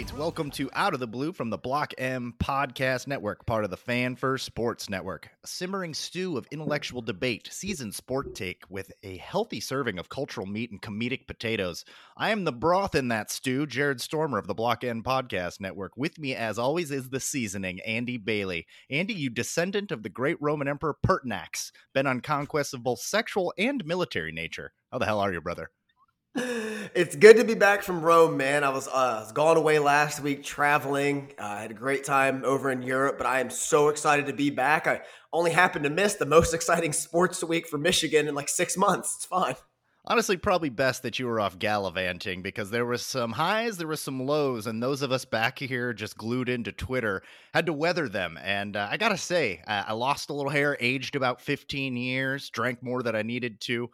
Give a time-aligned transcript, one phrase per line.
[0.00, 0.18] Right.
[0.18, 3.76] Welcome to Out of the Blue from the Block M Podcast Network, part of the
[3.76, 5.28] Fan First Sports Network.
[5.44, 10.46] A simmering stew of intellectual debate, seasoned sport take with a healthy serving of cultural
[10.46, 11.84] meat and comedic potatoes.
[12.16, 15.92] I am the broth in that stew, Jared Stormer of the Block M Podcast Network.
[15.96, 18.66] With me, as always, is the seasoning, Andy Bailey.
[18.88, 23.52] Andy, you descendant of the great Roman Emperor Pertinax, been on conquests of both sexual
[23.58, 24.72] and military nature.
[24.90, 25.70] How the hell are you, brother?
[26.34, 28.62] It's good to be back from Rome, man.
[28.62, 31.32] I was, uh, was gone away last week traveling.
[31.38, 34.32] Uh, I had a great time over in Europe, but I am so excited to
[34.32, 34.86] be back.
[34.86, 35.00] I
[35.32, 39.16] only happened to miss the most exciting sports week for Michigan in like six months.
[39.16, 39.56] It's fine.
[40.06, 44.00] Honestly, probably best that you were off gallivanting because there was some highs, there was
[44.00, 48.08] some lows, and those of us back here just glued into Twitter had to weather
[48.08, 48.38] them.
[48.42, 52.48] And uh, I gotta say, I, I lost a little hair, aged about 15 years,
[52.50, 53.90] drank more than I needed to.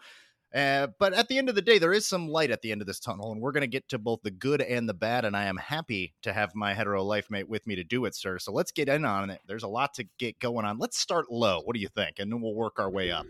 [0.56, 2.80] Uh, but at the end of the day, there is some light at the end
[2.80, 5.26] of this tunnel, and we're going to get to both the good and the bad.
[5.26, 8.14] And I am happy to have my hetero life mate with me to do it,
[8.14, 8.38] sir.
[8.38, 9.42] So let's get in on it.
[9.46, 10.78] There's a lot to get going on.
[10.78, 11.60] Let's start low.
[11.62, 12.20] What do you think?
[12.20, 13.26] And then we'll work our way up.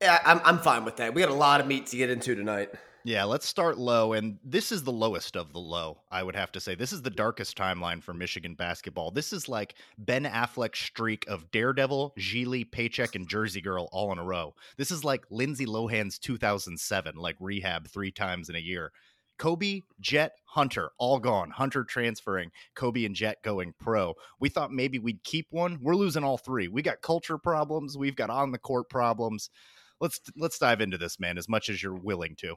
[0.00, 1.12] Yeah, I'm, I'm fine with that.
[1.12, 2.70] We got a lot of meat to get into tonight.
[3.04, 4.12] Yeah, let's start low.
[4.12, 6.74] And this is the lowest of the low, I would have to say.
[6.74, 9.10] This is the darkest timeline for Michigan basketball.
[9.10, 14.18] This is like Ben Affleck's streak of Daredevil, Gigli, Paycheck, and Jersey Girl all in
[14.18, 14.54] a row.
[14.76, 18.92] This is like Lindsay Lohan's 2007, like rehab three times in a year.
[19.38, 21.50] Kobe, Jet, Hunter, all gone.
[21.50, 24.14] Hunter transferring, Kobe and Jet going pro.
[24.40, 25.78] We thought maybe we'd keep one.
[25.80, 26.66] We're losing all three.
[26.66, 27.96] We got culture problems.
[27.96, 29.48] We've got on the court problems.
[30.00, 32.56] Let's let's dive into this, man, as much as you're willing to.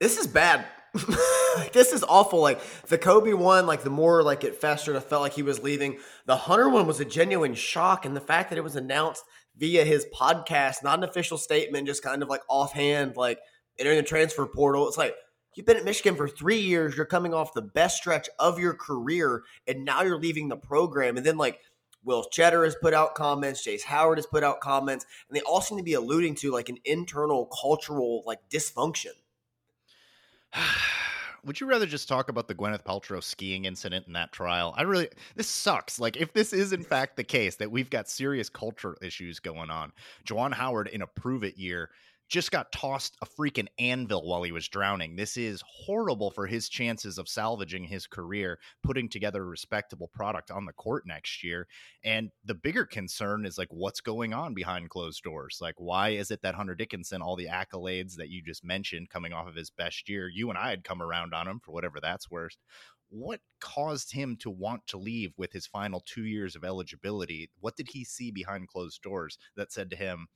[0.00, 0.64] This is bad.
[0.94, 2.40] Like, this is awful.
[2.40, 5.62] Like the Kobe one, like the more like it festered, I felt like he was
[5.62, 5.98] leaving.
[6.26, 9.24] The Hunter one was a genuine shock, and the fact that it was announced
[9.56, 13.40] via his podcast, not an official statement, just kind of like offhand, like
[13.78, 14.88] entering the transfer portal.
[14.88, 15.14] It's like
[15.54, 16.96] you've been at Michigan for three years.
[16.96, 21.16] You're coming off the best stretch of your career, and now you're leaving the program.
[21.16, 21.58] And then like
[22.04, 25.60] Will Tschetter has put out comments, Jace Howard has put out comments, and they all
[25.60, 29.12] seem to be alluding to like an internal cultural like dysfunction.
[31.44, 34.74] Would you rather just talk about the Gwyneth Paltrow skiing incident in that trial?
[34.76, 36.00] I really, this sucks.
[36.00, 39.70] Like, if this is in fact the case that we've got serious culture issues going
[39.70, 39.92] on,
[40.26, 41.90] Juwan Howard in a prove it year
[42.28, 45.16] just got tossed a freaking anvil while he was drowning.
[45.16, 50.50] This is horrible for his chances of salvaging his career, putting together a respectable product
[50.50, 51.66] on the court next year.
[52.04, 55.58] And the bigger concern is like what's going on behind closed doors?
[55.60, 59.32] Like, why is it that Hunter Dickinson, all the accolades that you just mentioned coming
[59.32, 61.98] off of his best year, you and I had come around on him for whatever
[62.00, 62.56] that's worth.
[63.10, 67.50] What caused him to want to leave with his final two years of eligibility?
[67.58, 70.28] What did he see behind closed doors that said to him,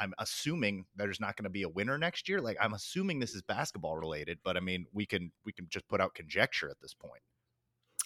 [0.00, 2.40] I'm assuming there's not going to be a winner next year.
[2.40, 5.86] Like I'm assuming this is basketball related, but I mean, we can we can just
[5.88, 7.22] put out conjecture at this point.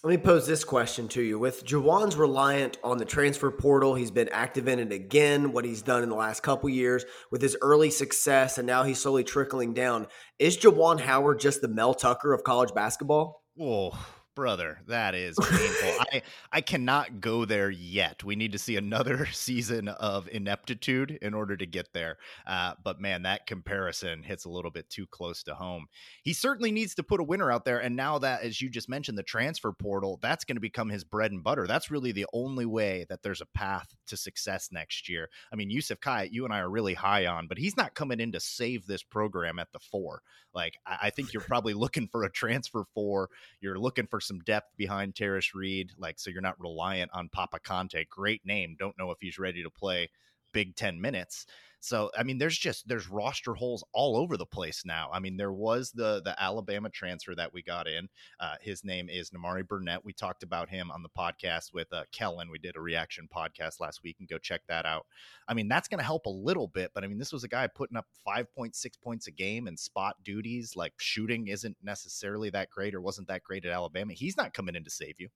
[0.03, 1.39] Let me pose this question to you.
[1.39, 5.81] With Juwan's reliant on the transfer portal, he's been active in it again, what he's
[5.81, 9.73] done in the last couple years with his early success, and now he's slowly trickling
[9.73, 10.07] down.
[10.39, 13.45] Is Juwan Howard just the Mel Tucker of college basketball?
[13.55, 13.97] Whoa,
[14.35, 15.91] brother that is painful.
[16.13, 16.23] I
[16.53, 18.25] i cannot go there yet.
[18.25, 22.17] We need to see another season of ineptitude in order to get there
[22.47, 25.87] uh, but man that comparison hits a little bit too close to home.
[26.23, 28.89] He certainly needs to put a winner out there and now that as you just
[28.89, 31.67] mentioned the transfer portal that's going to become his bread and butter.
[31.67, 35.29] That's really the only way that there's a path to success next year.
[35.53, 38.21] I mean yusuf kai you and i are really high on but he's not coming
[38.21, 40.23] in to save this program at the four.
[40.55, 43.29] Like i, I think you're probably looking for a transfer four.
[43.61, 47.59] You're looking for some depth behind Tarris Reed, like so you're not reliant on Papa
[47.61, 48.09] Kante.
[48.09, 48.77] Great name.
[48.79, 50.11] Don't know if he's ready to play
[50.53, 51.47] Big Ten minutes.
[51.85, 55.11] So I mean, there's just there's roster holes all over the place now.
[55.13, 58.09] I mean, there was the the Alabama transfer that we got in.
[58.41, 60.03] Uh, his name is Nimari Burnett.
[60.03, 62.51] We talked about him on the podcast with uh, Kellen.
[62.51, 65.05] We did a reaction podcast last week, and go check that out.
[65.47, 67.49] I mean, that's going to help a little bit, but I mean, this was a
[67.49, 70.77] guy putting up 5.6 points a game and spot duties.
[70.77, 74.15] Like shooting isn't necessarily that great or wasn't that great at Alabama.
[74.15, 75.29] He's not coming in to save you.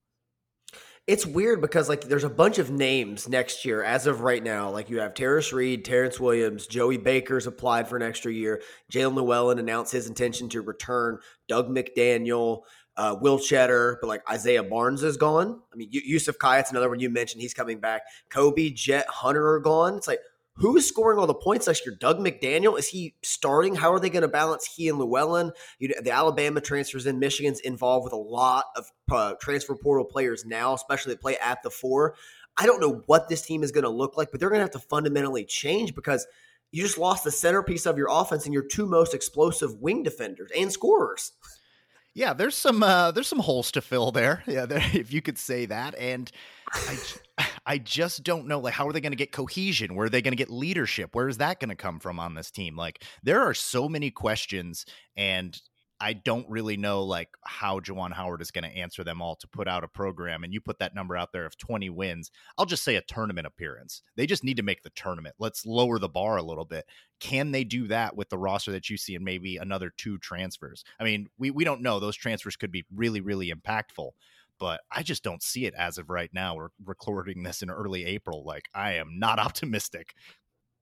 [1.09, 4.69] It's weird because like there's a bunch of names next year as of right now.
[4.69, 8.61] Like you have Tarris Reed, Terrence Williams, Joey Baker's applied for an extra year.
[8.93, 11.19] Jaelin Llewellyn announced his intention to return.
[11.49, 12.61] Dug McDaniel,
[12.99, 15.63] uh, Will Tschetter, but like Isaiah Barnes is gone.
[15.73, 17.41] I mean, Yusuf Kayat's another one you mentioned.
[17.41, 18.03] He's coming back.
[18.29, 19.97] Kobe, Jet, Hunter are gone.
[19.97, 20.21] It's like
[20.59, 21.95] Who's scoring all the points next year?
[21.99, 23.77] Dug McDaniel is he starting?
[23.77, 25.53] How are they going to balance he and Llewellyn?
[25.79, 27.21] You know, the Alabama transfers in.
[27.21, 31.63] Michigan's involved with a lot of uh, transfer portal players now, especially that play at
[31.63, 32.17] the four.
[32.57, 34.65] I don't know what this team is going to look like, but they're going to
[34.65, 36.27] have to fundamentally change because
[36.73, 40.51] you just lost the centerpiece of your offense and your two most explosive wing defenders
[40.57, 41.33] and scorers.
[42.19, 44.43] Yeah, there's some uh, there's some holes to fill there.
[44.49, 45.95] Yeah, there, if you could say that.
[45.97, 46.33] And
[46.73, 46.99] I,
[47.67, 48.59] I just don't know.
[48.59, 49.95] Like, how are they going to get cohesion?
[49.95, 51.15] Where are they going to get leadership?
[51.15, 52.77] Where is that going to come from on this team?
[52.77, 54.85] Like, there are so many questions,
[55.17, 55.57] and
[56.01, 59.49] I don't really know like how Juwan Howard is going to answer them all to
[59.49, 60.45] put out a program.
[60.45, 62.31] And you put that number out there of 20 wins.
[62.57, 64.03] I'll just say a tournament appearance.
[64.17, 65.35] They just need to make the tournament.
[65.39, 66.87] Let's lower the bar a little bit.
[67.19, 70.85] Can they do that with the roster that you see and maybe another two transfers?
[71.01, 71.99] I mean, we, we don't know.
[71.99, 74.11] Those transfers could be really, really impactful
[74.61, 76.57] but I just don't see it as of right now.
[76.57, 78.45] We're recording this in early April.
[78.45, 80.15] Like, I am not optimistic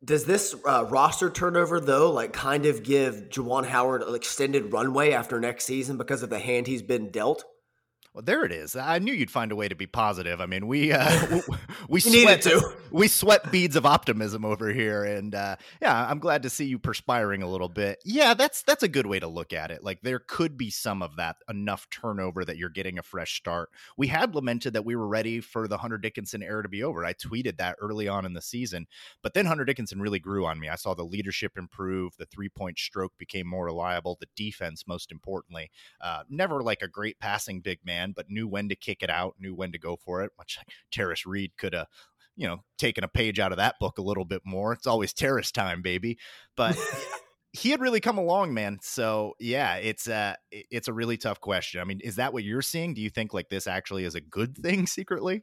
[0.04, 5.12] does this uh, roster turnover though, like, kind of give Juwan Howard an extended runway
[5.12, 7.44] after next season because of the hand he's been dealt?
[8.16, 8.74] Well, there it is.
[8.74, 10.40] I knew you'd find a way to be positive.
[10.40, 11.42] I mean, we uh,
[11.86, 12.72] we, we sweat to.
[12.90, 16.78] we sweat beads of optimism over here, and uh, yeah, I'm glad to see you
[16.78, 17.98] perspiring a little bit.
[18.06, 19.84] Yeah, that's that's a good way to look at it.
[19.84, 23.68] Like there could be some of that enough turnover that you're getting a fresh start.
[23.98, 27.04] We had lamented that we were ready for the Hunter Dickinson era to be over.
[27.04, 28.86] I tweeted that early on in the season,
[29.22, 30.70] but then Hunter Dickinson really grew on me.
[30.70, 35.12] I saw the leadership improve, the three point stroke became more reliable, the defense, most
[35.12, 35.70] importantly,
[36.00, 39.34] uh, never like a great passing big man but knew when to kick it out,
[39.38, 40.32] knew when to go for it.
[40.38, 41.86] Much like Tarris Reed could have,
[42.36, 44.72] you know, taken a page out of that book a little bit more.
[44.72, 46.18] It's always Tarris time, baby.
[46.56, 46.76] But
[47.52, 48.78] he had really come along, man.
[48.82, 51.80] So yeah, it's uh it's a really tough question.
[51.80, 52.94] I mean, is that what you're seeing?
[52.94, 55.42] Do you think like this actually is a good thing secretly?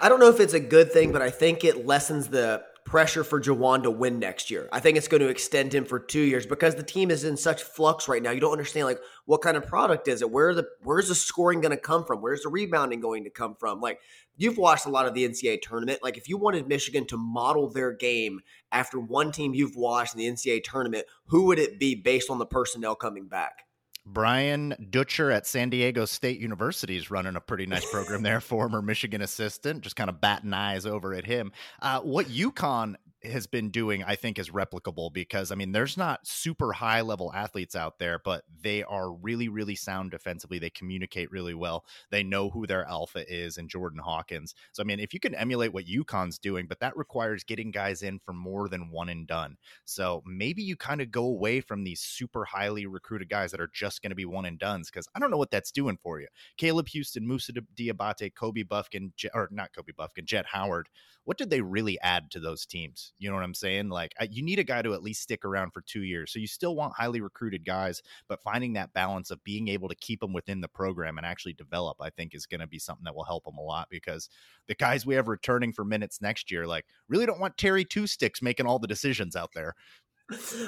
[0.00, 3.24] I don't know if it's a good thing, but I think it lessens the pressure
[3.24, 4.68] for Juwan to win next year.
[4.72, 7.36] I think it's going to extend him for two years because the team is in
[7.36, 8.30] such flux right now.
[8.30, 10.30] You don't understand like what kind of product is it?
[10.30, 12.22] Where the where's the scoring going to come from?
[12.22, 13.80] Where's the rebounding going to come from?
[13.80, 14.00] Like
[14.36, 15.98] you've watched a lot of the NCAA tournament.
[16.02, 18.40] Like if you wanted Michigan to model their game
[18.70, 22.38] after one team you've watched in the NCAA tournament, who would it be based on
[22.38, 23.65] the personnel coming back?
[24.06, 28.80] Brian Dutcher at San Diego State University is running a pretty nice program there, former
[28.80, 31.52] Michigan assistant, just kind of batting eyes over at him.
[31.82, 36.26] Uh, what UConn has been doing, I think, is replicable because I mean, there's not
[36.26, 40.58] super high level athletes out there, but they are really, really sound defensively.
[40.58, 41.84] They communicate really well.
[42.10, 44.54] They know who their alpha is and Jordan Hawkins.
[44.72, 48.02] So I mean, if you can emulate what UConn's doing, but that requires getting guys
[48.02, 49.56] in for more than one and done.
[49.84, 53.70] So maybe you kind of go away from these super highly recruited guys that are
[53.72, 56.20] just going to be one and duns because I don't know what that's doing for
[56.20, 56.28] you.
[56.56, 60.88] Caleb Houston, Musa Diabate, Kobe Bufkin, or not Kobe Bufkin, Jett Howard.
[61.24, 63.12] What did they really add to those teams?
[63.18, 63.88] You know what I'm saying?
[63.88, 66.32] Like, you need a guy to at least stick around for two years.
[66.32, 69.94] So you still want highly recruited guys, but finding that balance of being able to
[69.94, 73.04] keep them within the program and actually develop, I think, is going to be something
[73.04, 74.28] that will help them a lot because
[74.68, 78.06] the guys we have returning for minutes next year, like, really don't want Terry Two
[78.06, 79.74] Sticks making all the decisions out there.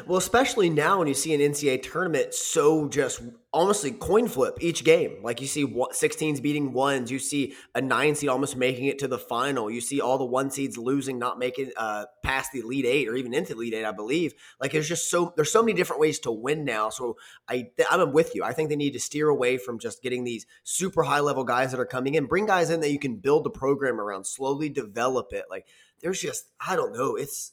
[0.06, 3.20] Well, especially now when you see an NCAA tournament so just
[3.52, 5.16] almost like coin flip each game.
[5.20, 9.08] Like you see 16s beating ones, you see a nine seed almost making it to
[9.08, 9.68] the final.
[9.68, 13.16] You see all the one seeds losing, not making uh, past the Elite Eight or
[13.16, 14.32] even into Elite Eight, I believe.
[14.60, 16.90] Like there's just so there's so many different ways to win now.
[16.90, 17.16] So
[17.48, 18.44] I I'm with you.
[18.44, 21.72] I think they need to steer away from just getting these super high level guys
[21.72, 22.26] that are coming in.
[22.26, 25.46] Bring guys in that you can build the program around, slowly develop it.
[25.50, 25.66] Like
[26.00, 27.16] there's just I don't know.
[27.16, 27.52] It's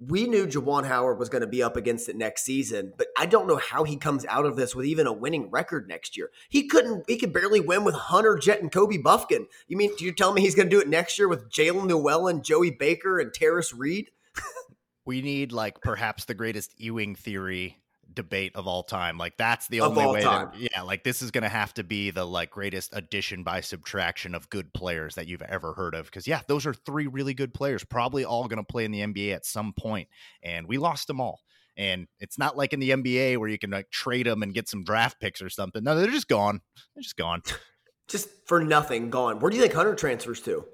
[0.00, 3.26] we knew Juwan Howard was going to be up against it next season, but I
[3.26, 6.30] don't know how he comes out of this with even a winning record next year.
[6.48, 9.46] He couldn't, he could barely win with Hunter Jett and Kobe Bufkin.
[9.68, 11.88] You mean, do you tell me he's going to do it next year with Jaelin
[11.88, 14.10] Llewellyn, Joey Baker, and Tarris Reed?
[15.04, 17.78] we need like perhaps the greatest Ewing theory
[18.14, 19.18] debate of all time.
[19.18, 22.10] Like that's the only way to yeah, like this is going to have to be
[22.10, 26.26] the like greatest addition by subtraction of good players that you've ever heard of cuz
[26.26, 29.34] yeah, those are three really good players, probably all going to play in the NBA
[29.34, 30.08] at some point
[30.42, 31.40] and we lost them all.
[31.76, 34.68] And it's not like in the NBA where you can like trade them and get
[34.68, 35.82] some draft picks or something.
[35.82, 36.60] No, they're just gone.
[36.94, 37.42] They're just gone.
[38.08, 39.40] just for nothing, gone.
[39.40, 40.66] Where do you think Hunter transfers to?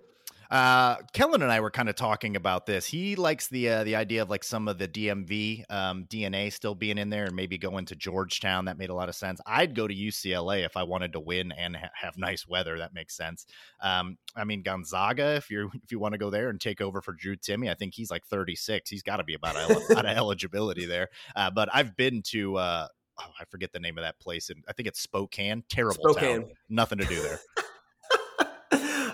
[0.51, 2.85] Uh, Kellen and I were kind of talking about this.
[2.85, 6.75] He likes the uh, the idea of like some of the DMV um, DNA still
[6.75, 8.65] being in there, and maybe going to Georgetown.
[8.65, 9.41] That made a lot of sense.
[9.47, 12.79] I'd go to UCLA if I wanted to win and ha- have nice weather.
[12.79, 13.47] That makes sense.
[13.81, 17.01] Um, I mean Gonzaga, if you if you want to go there and take over
[17.01, 18.91] for Drew Timme, I think he's like 36.
[18.91, 21.09] He's got to be about out of eligibility there.
[21.37, 22.57] Uh, but I've been to.
[22.57, 22.89] Uh,
[23.21, 25.63] oh, I forget the name of that place, and I think it's Spokane.
[25.69, 26.43] Terrible Spokane.
[26.43, 26.51] town.
[26.69, 27.39] Nothing to do there.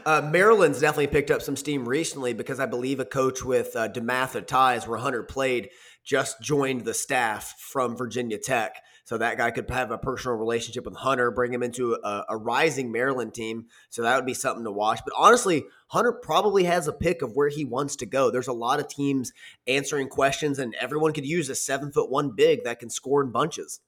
[0.07, 3.89] Uh, Maryland's definitely picked up some steam recently because I believe a coach with uh,
[3.89, 5.71] DeMatha ties, where Hunter played,
[6.05, 8.77] just joined the staff from Virginia Tech.
[9.03, 12.37] So that guy could have a personal relationship with Hunter, bring him into a, a,
[12.37, 13.67] rising Maryland team.
[13.91, 15.01] So that would be something to watch.
[15.05, 18.31] But honestly, Hunter probably has a pick of where he wants to go.
[18.31, 19.33] There's a lot of teams
[19.67, 23.33] answering questions, and everyone could use a seven foot one big that can score in
[23.33, 23.81] bunches.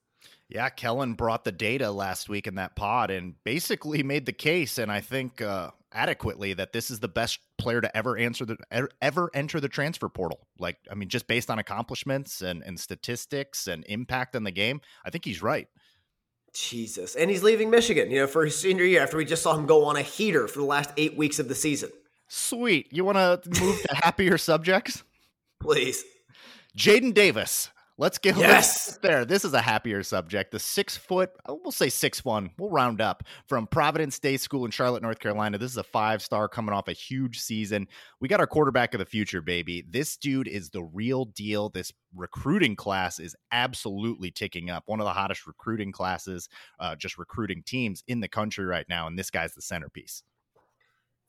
[0.48, 4.78] Yeah, Kellen brought the data last week in that pod and basically made the case,
[4.78, 8.88] and I think uh, adequately that this is the best player to ever answer the
[9.02, 10.46] ever enter the transfer portal.
[10.58, 14.80] Like, I mean, just based on accomplishments and, and statistics and impact on the game,
[15.04, 15.68] I think he's right.
[16.54, 19.54] Jesus, and he's leaving Michigan, you know, for his senior year after we just saw
[19.54, 21.90] him go on a heater for the last eight weeks of the season.
[22.28, 22.88] Sweet.
[22.90, 25.02] You want to move to happier subjects?
[25.60, 26.04] Please.
[26.76, 28.96] Jadyn Davis Let's get yes.
[29.02, 29.24] there.
[29.24, 30.52] This is a happier subject.
[30.52, 34.64] The six foot, oh, we'll say six one, we'll round up from Providence Day School
[34.64, 35.58] in Charlotte, North Carolina.
[35.58, 37.88] This is a five star coming off a huge season.
[38.20, 39.84] We got our quarterback of the future, baby.
[39.88, 41.68] This dude is the real deal.
[41.68, 44.84] This recruiting class is absolutely ticking up.
[44.86, 49.08] One of the hottest recruiting classes, uh, just recruiting teams in the country right now.
[49.08, 50.22] And this guy's the centerpiece.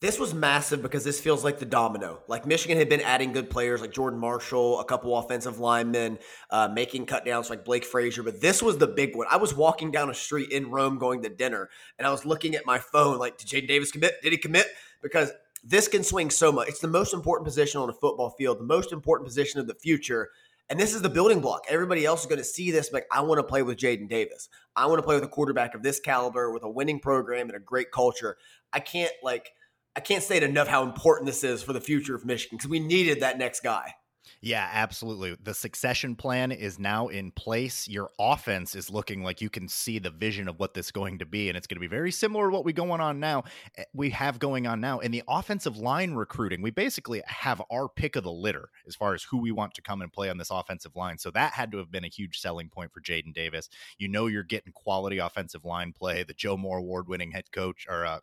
[0.01, 2.24] This was massive because this feels like the domino.
[2.29, 6.20] Like Michigan had been adding good players like Jordan Marshall, a couple offensive linemen,
[6.51, 8.24] uh, making cutdowns like Blake Frazier.
[8.24, 9.27] But this was the big one.
[9.29, 12.56] I was walking down a street in Rome going to dinner, and I was looking
[12.56, 14.22] at my phone like, did Jadyn Davis commit?
[14.24, 14.68] Did he commit?
[15.01, 15.34] Because
[15.65, 16.70] this can swing so much.
[16.70, 19.75] It's the most important position on a football field, the most important position of the
[19.75, 20.29] future.
[20.70, 21.65] And this is the building block.
[21.68, 24.48] Everybody else is going to see this like, I want to play with Jadyn Davis.
[24.77, 27.58] I want to play with a quarterback of this caliber with a winning program and
[27.58, 28.38] a great culture.
[28.72, 29.51] I can't like–
[29.96, 32.79] I can't state enough how important this is for the future of Michigan because we
[32.79, 33.93] needed that next guy.
[34.41, 35.36] Yeah, absolutely.
[35.41, 37.88] The succession plan is now in place.
[37.88, 41.19] Your offense is looking like you can see the vision of what this is going
[41.19, 43.43] to be, and it's going to be very similar to what we going on now.
[43.77, 46.62] Eh, we have going on now in the offensive line recruiting.
[46.62, 49.81] We basically have our pick of the litter as far as who we want to
[49.81, 51.17] come and play on this offensive line.
[51.17, 53.69] So that had to have been a huge selling point for Jadyn Davis.
[53.98, 56.24] You know, you're getting quality offensive line play.
[56.24, 58.19] The Joe Moore award-winning head coach or uh,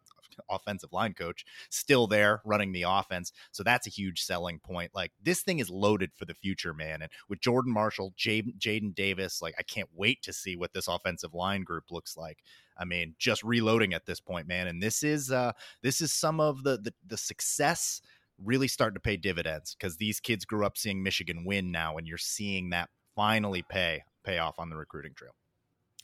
[0.50, 3.32] offensive line coach still there running the offense.
[3.52, 4.92] So that's a huge selling point.
[4.94, 7.02] Like this thing is loaded for the future, man.
[7.02, 11.34] And with Jordan Marshall, Jadyn Davis, like I can't wait to see what this offensive
[11.34, 12.38] line group looks like.
[12.78, 14.66] I mean, just reloading at this point, man.
[14.66, 15.52] And this is uh
[15.82, 18.00] this is some of the the, the success
[18.42, 22.06] really starting to pay dividends because these kids grew up seeing Michigan win now, and
[22.06, 25.32] you're seeing that finally pay pay off on the recruiting trail.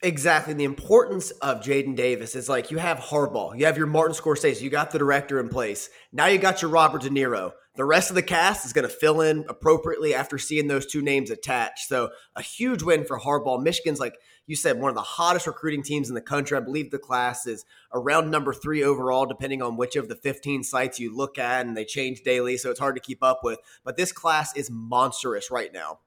[0.05, 0.53] Exactly.
[0.55, 4.61] The importance of Jadyn Davis is like you have Harbaugh, you have your Martin Scorsese,
[4.61, 5.89] you got the director in place.
[6.13, 7.53] Now you got your Robert De Niro.
[7.77, 11.03] The rest of the cast is going to fill in appropriately after seeing those two
[11.03, 11.87] names attached.
[11.89, 13.63] So a huge win for Harbaugh.
[13.63, 14.17] Michigan's like
[14.49, 16.57] you said, one of the hottest recruiting teams in the country.
[16.57, 20.65] I believe the class is around number three overall, depending on which of the 15
[20.65, 23.61] sites you look at, and they change daily, so it's hard to keep up with.
[23.85, 26.01] But this class is monstrous right now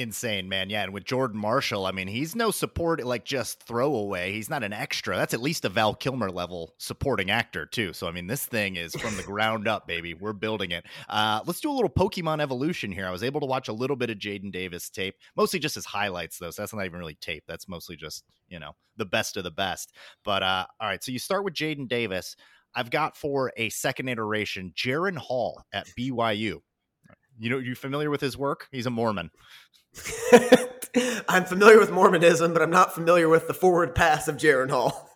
[0.00, 0.70] insane, man.
[0.70, 4.32] Yeah, and with Jordan Marshall, I mean, he's no support like just throwaway.
[4.32, 5.16] He's not an extra.
[5.16, 7.92] That's at least a Val Kilmer level supporting actor too.
[7.92, 10.14] So I mean, this thing is from the ground up, baby.
[10.14, 10.86] We're building it.
[11.08, 13.06] Uh, let's do a little Pokemon evolution here.
[13.06, 15.84] I was able to watch a little bit of Jadyn Davis tape, mostly just his
[15.84, 16.50] highlights though.
[16.50, 17.44] So that's not even really tape.
[17.46, 19.92] That's mostly just you know the best of the best.
[20.24, 22.36] But uh, all right, so you start with Jadyn Davis.
[22.74, 26.60] I've got for a second iteration Jaren Hall at BYU.
[27.38, 28.68] You know, you familiar with his work?
[28.70, 29.30] He's a Mormon.
[31.28, 35.10] I'm familiar with Mormonism, but I'm not familiar with the forward pass of Jaren Hall.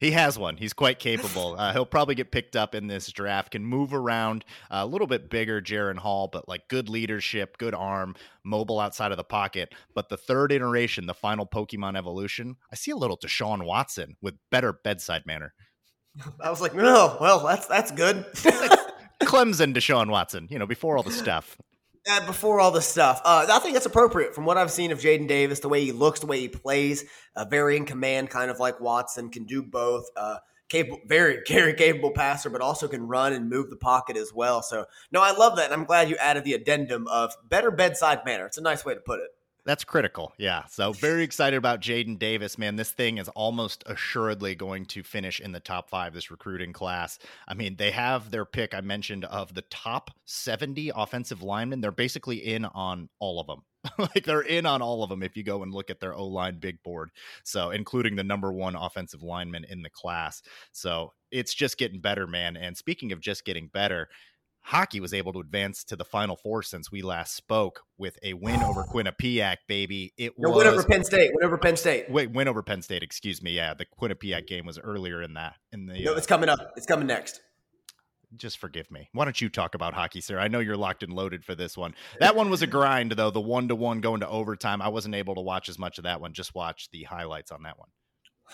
[0.00, 0.56] He has one.
[0.56, 1.56] He's quite capable.
[1.58, 3.52] Uh, he'll probably get picked up in this draft.
[3.52, 7.74] Can move around uh, a little bit bigger, Jaren Hall, but like good leadership, good
[7.74, 9.74] arm, mobile outside of the pocket.
[9.94, 14.36] But the third iteration, the final Pokemon evolution, I see a little Deshaun Watson with
[14.50, 15.52] better bedside manner.
[16.42, 18.24] I was like, no, well, that's that's good.
[19.22, 21.58] Clemson Deshaun Watson, you know, before all the stuff.
[22.08, 25.00] Uh, before all this stuff, uh, I think it's appropriate from what I've seen of
[25.00, 27.04] Jadyn Davis, the way he looks, the way he plays,
[27.36, 30.06] uh, very in command, kind of like Watson, can do both.
[30.16, 30.36] Uh,
[30.70, 34.62] capable, very, very capable passer, but also can run and move the pocket as well.
[34.62, 38.24] So, no, I love that, and I'm glad you added the addendum of better bedside
[38.24, 38.46] manner.
[38.46, 39.28] It's a nice way to put it.
[39.64, 40.32] That's critical.
[40.38, 40.64] Yeah.
[40.66, 42.76] So very excited about Jadyn Davis, man.
[42.76, 47.18] This thing is almost assuredly going to finish in the top five, this recruiting class.
[47.46, 51.80] I mean, they have their pick, I mentioned, of the top 70 offensive linemen.
[51.80, 53.62] They're basically in on all of them.
[53.98, 56.26] like they're in on all of them if you go and look at their O
[56.26, 57.10] line big board.
[57.44, 60.42] So, including the number one offensive lineman in the class.
[60.72, 62.56] So, it's just getting better, man.
[62.56, 64.08] And speaking of just getting better,
[64.62, 68.34] hockey was able to advance to the final four since we last spoke with a
[68.34, 70.12] win over Quinnipiac, baby.
[70.16, 71.32] It was win over Penn State.
[71.34, 72.10] Win over Penn State.
[72.10, 73.02] Wait, win over Penn State.
[73.02, 73.52] Excuse me.
[73.52, 75.56] Yeah, the Quinnipiac game was earlier in that.
[75.72, 76.72] In the no, uh, it's coming up.
[76.76, 77.40] It's coming next.
[78.36, 79.08] Just forgive me.
[79.12, 80.38] Why don't you talk about hockey, sir?
[80.38, 81.94] I know you're locked and loaded for this one.
[82.20, 83.30] That one was a grind, though.
[83.30, 84.80] The one to one going to overtime.
[84.80, 86.32] I wasn't able to watch as much of that one.
[86.32, 87.88] Just watch the highlights on that one.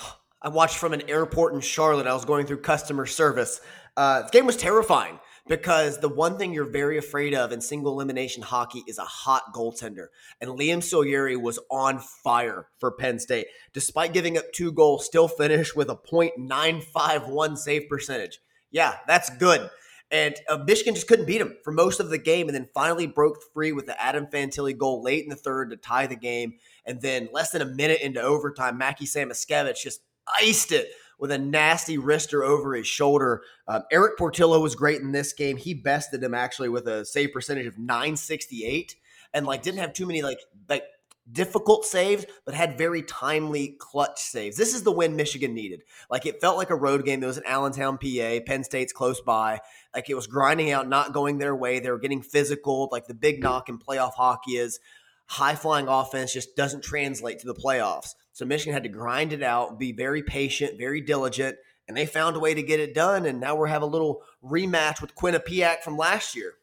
[0.43, 2.07] I watched from an airport in Charlotte.
[2.07, 3.61] I was going through customer service.
[3.97, 7.93] Uh, the game was terrifying because the one thing you're very afraid of in single
[7.93, 10.07] elimination hockey is a hot goaltender.
[10.41, 13.47] And Liam Souliere was on fire for Penn State.
[13.73, 18.41] Despite giving up two goals, still finished with a .951 save percentage.
[18.71, 19.71] Yeah, that's good.
[20.11, 23.09] And uh, Michigan just couldn't beat him for most of the game, and then finally
[23.09, 26.55] broke free with the Adam Fantilli goal late in the third to tie the game.
[26.85, 30.03] And then less than a minute into overtime, Mackie Samoskevich just
[30.41, 33.43] iced it with a nasty wrister over his shoulder.
[33.67, 35.57] Um, Erik Portillo was great in this game.
[35.57, 38.97] He bested him actually with a save percentage of 968
[39.33, 40.85] and like didn't have too many like like
[41.31, 44.57] difficult saves, but had very timely clutch saves.
[44.57, 45.83] This is the win Michigan needed.
[46.11, 47.23] Like it felt like a road game.
[47.23, 48.39] It was in Allentown, PA.
[48.47, 49.61] Penn State's close by.
[49.95, 51.81] Like it was grinding out, not going their way.
[51.81, 52.89] They were getting physical.
[52.93, 54.79] Like the big knock in playoff hockey is
[55.27, 58.11] high flying offense just doesn't translate to the playoffs.
[58.33, 61.57] So Michigan had to grind it out, be very patient, very diligent,
[61.89, 63.27] and they found a way to get it done.
[63.27, 66.55] And now we're having a little rematch with Quinnipiac from last year.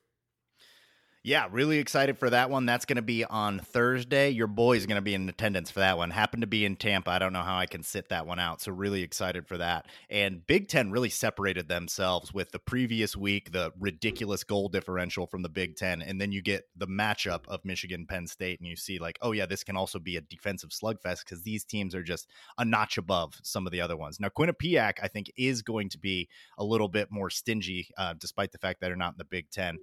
[1.25, 2.65] Yeah, really excited for that one.
[2.65, 4.31] That's going to be on Thursday.
[4.31, 6.09] Your boy's going to be in attendance for that one.
[6.09, 7.11] Happen to be in Tampa.
[7.11, 8.59] I don't know how I can sit that one out.
[8.59, 9.85] So, really excited for that.
[10.09, 15.43] And Big Ten really separated themselves with the previous week, the ridiculous goal differential from
[15.43, 16.01] the Big Ten.
[16.01, 19.31] And then you get the matchup of Michigan, Penn State, and you see, like, oh,
[19.31, 22.97] yeah, this can also be a defensive slugfest because these teams are just a notch
[22.97, 24.19] above some of the other ones.
[24.19, 28.51] Now, Quinnipiac, I think, is going to be a little bit more stingy, uh, despite
[28.51, 29.77] the fact that they're not in the Big Ten.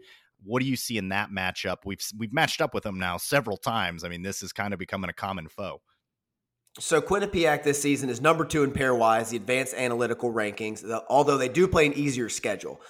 [0.44, 1.78] What do you see in that matchup?
[1.84, 4.04] We've we've matched up with them now several times.
[4.04, 5.80] I mean, this is kind of becoming a common foe.
[6.78, 10.84] So Quinnipiac this season is number two in pairwise, the advanced analytical rankings.
[11.08, 12.80] Although they do play an easier schedule.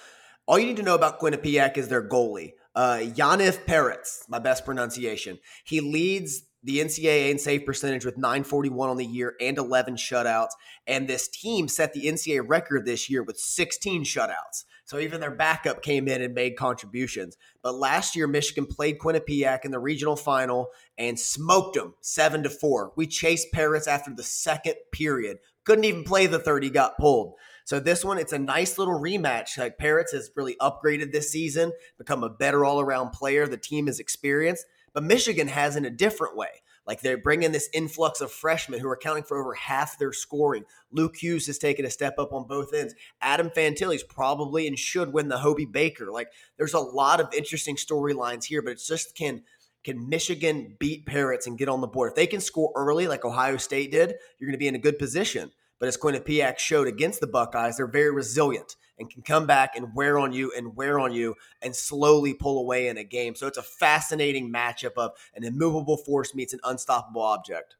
[0.45, 4.27] All you need to know about Quinnipiac is their goalie, uh, Yaniv Peretz.
[4.27, 5.39] My best pronunciation.
[5.65, 10.51] He leads the NCAA in save percentage with 941 on the year and 11 shutouts.
[10.87, 14.65] And this team set the NCAA record this year with 16 shutouts.
[14.85, 17.37] So even their backup came in and made contributions.
[17.63, 22.49] But last year, Michigan played Quinnipiac in the regional final and smoked them seven to
[22.49, 22.91] four.
[22.97, 25.37] We chased Peretz after the second period.
[25.63, 26.63] Couldn't even play the third.
[26.63, 27.35] He got pulled.
[27.63, 29.57] So this one, it's a nice little rematch.
[29.57, 33.47] Like Peretz has really upgraded this season, become a better all around player.
[33.47, 36.61] The team is experienced, but Michigan has in a different way.
[36.87, 40.65] Like they're bringing this influx of freshmen who are accounting for over half their scoring.
[40.91, 42.95] Luke Hughes has taken a step up on both ends.
[43.21, 46.11] Adam Fantilli's probably and should win the Hobey Baker.
[46.11, 49.43] Like there's a lot of interesting storylines here, but it's just can
[49.83, 52.11] can Michigan beat Peretz and get on the board?
[52.11, 54.79] If they can score early, like Ohio State did, you're going to be in a
[54.79, 55.51] good position.
[55.79, 59.93] But as Quinnipiac showed against the Buckeyes, they're very resilient and can come back and
[59.93, 63.35] wear on you and wear on you and slowly pull away in a game.
[63.35, 67.75] So it's a fascinating matchup of an immovable force meets an unstoppable object.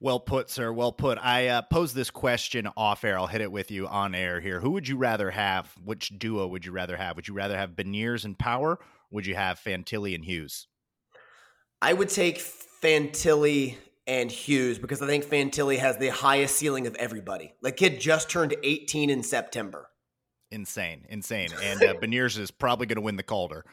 [0.00, 0.72] Well put, sir.
[0.72, 1.18] Well put.
[1.18, 3.16] I uh, posed this question off air.
[3.16, 4.58] I'll hit it with you on air here.
[4.58, 5.72] Who would you rather have?
[5.84, 7.14] Which duo would you rather have?
[7.14, 8.80] Would you rather have Beniers and Power?
[9.14, 10.66] would you have Fantilli and Hughes?
[11.80, 12.38] I would take
[12.82, 17.54] Fantilli and Hughes because I think Fantilli has the highest ceiling of everybody.
[17.62, 19.88] Like kid just turned 18 in September.
[20.54, 21.48] Insane, insane.
[21.62, 23.64] And uh, Beniers is probably going to win the Calder.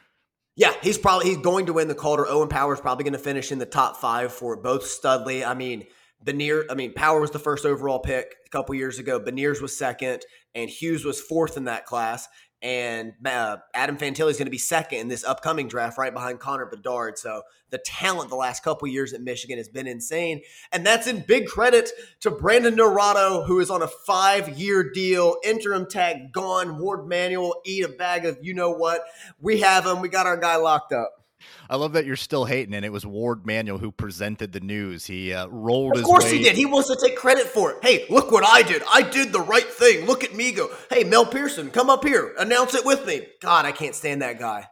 [0.55, 2.27] Yeah, he's probably he's going to win the Calder.
[2.27, 5.45] Owen Power is probably going to finish in the top five for both Studley.
[5.45, 5.85] I mean,
[6.25, 9.19] Benier, I mean, Power was the first overall pick a couple years ago.
[9.19, 12.27] Beniers was second, and Hughes was fourth in that class
[12.61, 16.39] and uh, Adam Fantilli is going to be second in this upcoming draft, right behind
[16.39, 17.17] Connor Bedard.
[17.17, 21.23] So the talent the last couple years at Michigan has been insane, and that's in
[21.27, 26.77] big credit to Brandon Naurato, who is on a five-year deal, interim tag gone.
[26.77, 29.01] Warde Manuel eat a bag of you know what.
[29.39, 30.01] We have him.
[30.01, 31.20] We got our guy locked up.
[31.69, 35.05] I love that you're still hating, and it was Warde Manuel who presented the news.
[35.05, 35.97] He uh, rolled.
[35.97, 36.55] Of course way- he did.
[36.55, 37.77] He wants to take credit for it.
[37.81, 38.83] Hey, look what I did.
[38.91, 40.05] I did the right thing.
[40.05, 40.69] Look at me go.
[40.91, 42.33] Hey, Mel Pearson, come up here.
[42.37, 43.27] Announce it with me.
[43.41, 44.67] God, I can't stand that guy.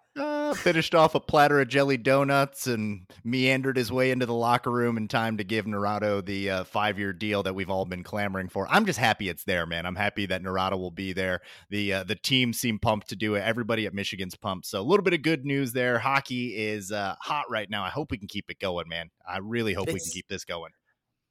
[0.55, 4.97] Finished off a platter of jelly donuts and meandered his way into the locker room
[4.97, 8.49] in time to give Naurato the uh, five year deal that we've all been clamoring
[8.49, 8.67] for.
[8.69, 9.85] I'm just happy it's there, man.
[9.85, 11.41] I'm happy that Naurato will be there.
[11.69, 13.41] The uh, the team seemed pumped to do it.
[13.41, 14.67] Everybody at Michigan's pumped.
[14.67, 15.99] So a little bit of good news there.
[15.99, 17.83] Hockey is uh, hot right now.
[17.83, 19.09] I hope we can keep it going, man.
[19.27, 20.71] I really hope it's, we can keep this going.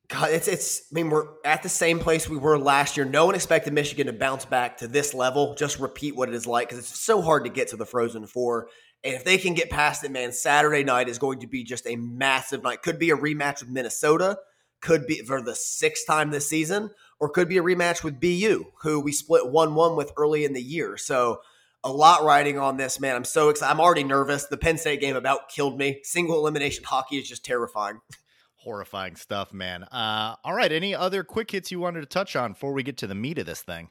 [0.08, 0.80] God, it's it's.
[0.90, 3.04] I mean, we're at the same place we were last year.
[3.04, 5.54] No one expected Michigan to bounce back to this level.
[5.54, 8.26] Just repeat what it is like because it's so hard to get to the Frozen
[8.26, 8.68] Four.
[9.04, 11.86] And if they can get past it, man, Saturday night is going to be just
[11.86, 12.82] a massive night.
[12.82, 14.38] Could be a rematch with Minnesota.
[14.80, 16.90] Could be for the sixth time this season,
[17.20, 20.62] or could be a rematch with BU, who we split one-one with early in the
[20.62, 20.96] year.
[20.96, 21.40] So
[21.84, 23.14] a lot riding on this, man.
[23.14, 23.70] I'm so excited.
[23.70, 24.46] I'm already nervous.
[24.46, 26.00] The Penn State game about killed me.
[26.02, 28.00] Single elimination hockey is just terrifying.
[28.68, 29.82] horrifying stuff, man.
[29.84, 32.98] Uh, all right, any other quick hits you wanted to touch on before we get
[32.98, 33.88] to the meat of this thing?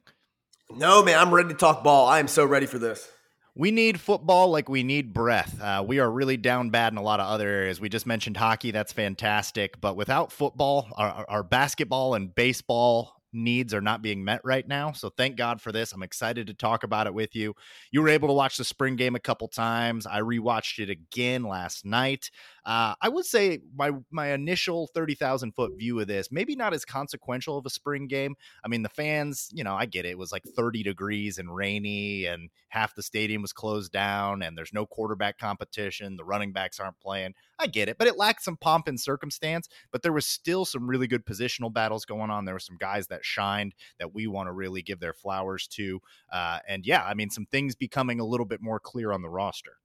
[0.69, 2.05] No, man, I'm ready to talk ball.
[2.05, 3.11] I am so ready for this.
[3.55, 5.59] We need football like we need breath.
[5.59, 7.81] Uh, we are really down bad in a lot of other areas.
[7.81, 8.69] We just mentioned hockey.
[8.69, 9.81] That's fantastic.
[9.81, 14.91] But without football, our, our basketball and baseball needs are not being met right now.
[14.91, 15.91] So thank God for this.
[15.91, 17.55] I'm excited to talk about it with you.
[17.91, 20.05] You were able to watch the spring game a couple times.
[20.05, 22.29] I rewatched it again last night.
[22.67, 26.73] Uh, I would say my my initial thirty thousand foot view of this maybe not
[26.73, 28.35] as consequential of a spring game.
[28.61, 30.09] I mean, the fans, you know, I get it.
[30.09, 34.57] It was like thirty degrees and rainy, and half the stadium was closed down, and
[34.57, 36.17] there's no quarterback competition.
[36.17, 37.35] The running backs aren't playing.
[37.57, 39.69] I get it, but it lacked some pomp and circumstance.
[39.89, 42.43] But there was still some really good positional battles going on.
[42.43, 46.01] There were some guys that shined that we want to really give their flowers to.
[46.29, 49.29] Uh, and yeah, I mean, some things becoming a little bit more clear on the
[49.29, 49.77] roster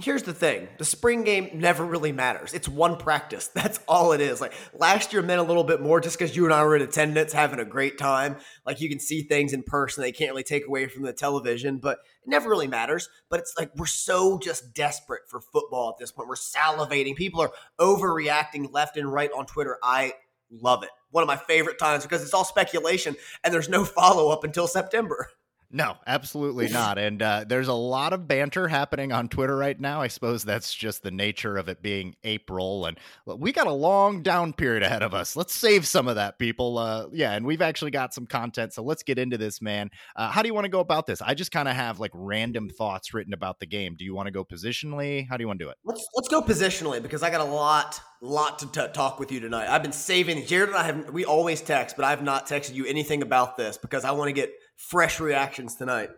[0.00, 0.68] here's the thing.
[0.78, 2.54] The spring game never really matters.
[2.54, 3.48] It's one practice.
[3.54, 4.40] That's all it is.
[4.40, 6.82] Like last year meant a little bit more just because you and i were in
[6.82, 8.36] attendance having a great time.
[8.64, 11.78] Like you can see things in person they can't really take away from the television
[11.78, 13.08] but it never really matters.
[13.28, 16.28] But it's like we're so just desperate for football at this point.
[16.28, 17.14] We're salivating.
[17.14, 19.78] People are overreacting left and right on twitter.
[19.82, 20.14] I
[20.50, 20.90] love it.
[21.10, 25.28] One of my favorite times because it's all speculation and there's no follow-up until september
[25.72, 26.98] no, absolutely not.
[26.98, 30.02] And uh, there's a lot of banter happening on Twitter right now.
[30.02, 34.22] I suppose that's just the nature of it being April, and we got a long
[34.22, 35.34] down period ahead of us.
[35.34, 36.76] Let's save some of that, people.
[36.76, 39.90] Uh, yeah, and we've actually got some content, so let's get into this, man.
[40.14, 41.22] Uh, how do you want to go about this?
[41.22, 43.96] I just kind of have like random thoughts written about the game.
[43.98, 45.26] Do you want to go positionally?
[45.26, 45.78] How do you want to do it?
[45.84, 49.40] Let's let's go positionally because I got a lot lot to t- talk with you
[49.40, 49.68] tonight.
[49.68, 52.74] I've been saving Jared and I have we always text, but I have not texted
[52.74, 56.10] you anything about this because I want to get fresh reactions tonight.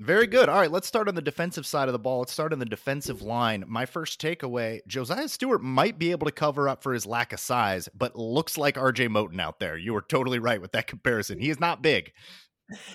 [0.00, 0.48] Very good.
[0.48, 2.20] All right, let's start on the defensive side of the ball.
[2.20, 3.64] Let's start on the defensive line.
[3.68, 7.40] My first takeaway Josiah Stewart might be able to cover up for his lack of
[7.40, 9.76] size, but looks like RJ Moten out there.
[9.76, 11.38] You were totally right with that comparison.
[11.38, 12.12] He is not big.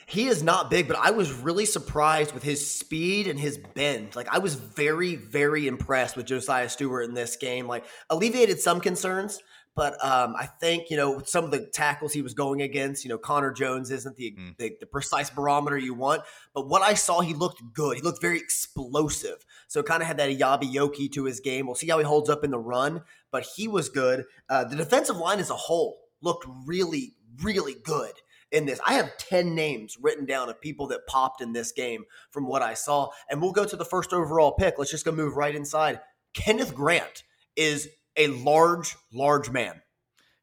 [0.05, 4.15] He is not big, but I was really surprised with his speed and his bend.
[4.15, 7.67] Like I was very, very impressed with Josiah Stewart in this game.
[7.67, 9.41] Like alleviated some concerns,
[9.75, 13.03] but um, I think you know with some of the tackles he was going against,
[13.03, 14.57] you know Connor Jones isn't the, mm.
[14.57, 16.23] the, the precise barometer you want.
[16.53, 17.97] But what I saw, he looked good.
[17.97, 19.45] He looked very explosive.
[19.67, 21.65] So kind of had that Eyabi Okie to his game.
[21.65, 24.25] We'll see how he holds up in the run, but he was good.
[24.49, 28.13] Uh, the defensive line as a whole looked really, really good
[28.51, 28.79] in this.
[28.86, 32.62] I have 10 names written down of people that popped in this game from what
[32.62, 33.10] I saw.
[33.29, 34.75] And we'll go to the first overall pick.
[34.77, 35.99] Let's just go move right inside.
[36.34, 37.23] Kenneth Grant
[37.55, 39.81] is a large, large man.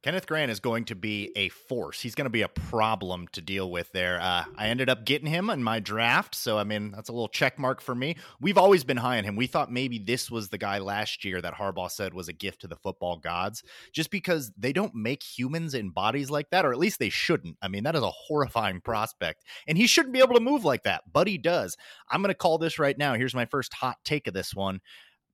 [0.02, 2.00] Kenneth Grant is going to be a force.
[2.00, 4.20] He's going to be a problem to deal with there.
[4.20, 7.28] Uh, I ended up getting him in my draft, so I mean that's a little
[7.28, 8.16] check mark for me.
[8.40, 9.36] We've always been high on him.
[9.36, 12.62] We thought maybe this was the guy last year that Harbaugh said was a gift
[12.62, 13.62] to the football gods,
[13.92, 17.56] just because they don't make humans in bodies like that, or at least they shouldn't.
[17.62, 20.82] I mean that is a horrifying prospect, and he shouldn't be able to move like
[20.82, 21.76] that, but he does.
[22.10, 23.14] I'm going to call this right now.
[23.14, 24.80] Here's my first hot take of this one.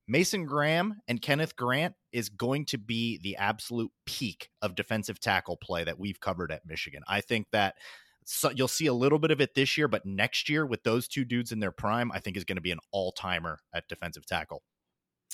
[0.08, 5.56] Mason Graham and Kenneth Grant is going to be the absolute peak of defensive tackle
[5.56, 7.02] play that we've covered at Michigan.
[7.06, 7.74] I think that
[8.24, 11.08] so you'll see a little bit of it this year, but next year with those
[11.08, 13.88] two dudes in their prime, I think is going to be an all timer at
[13.88, 14.62] defensive tackle.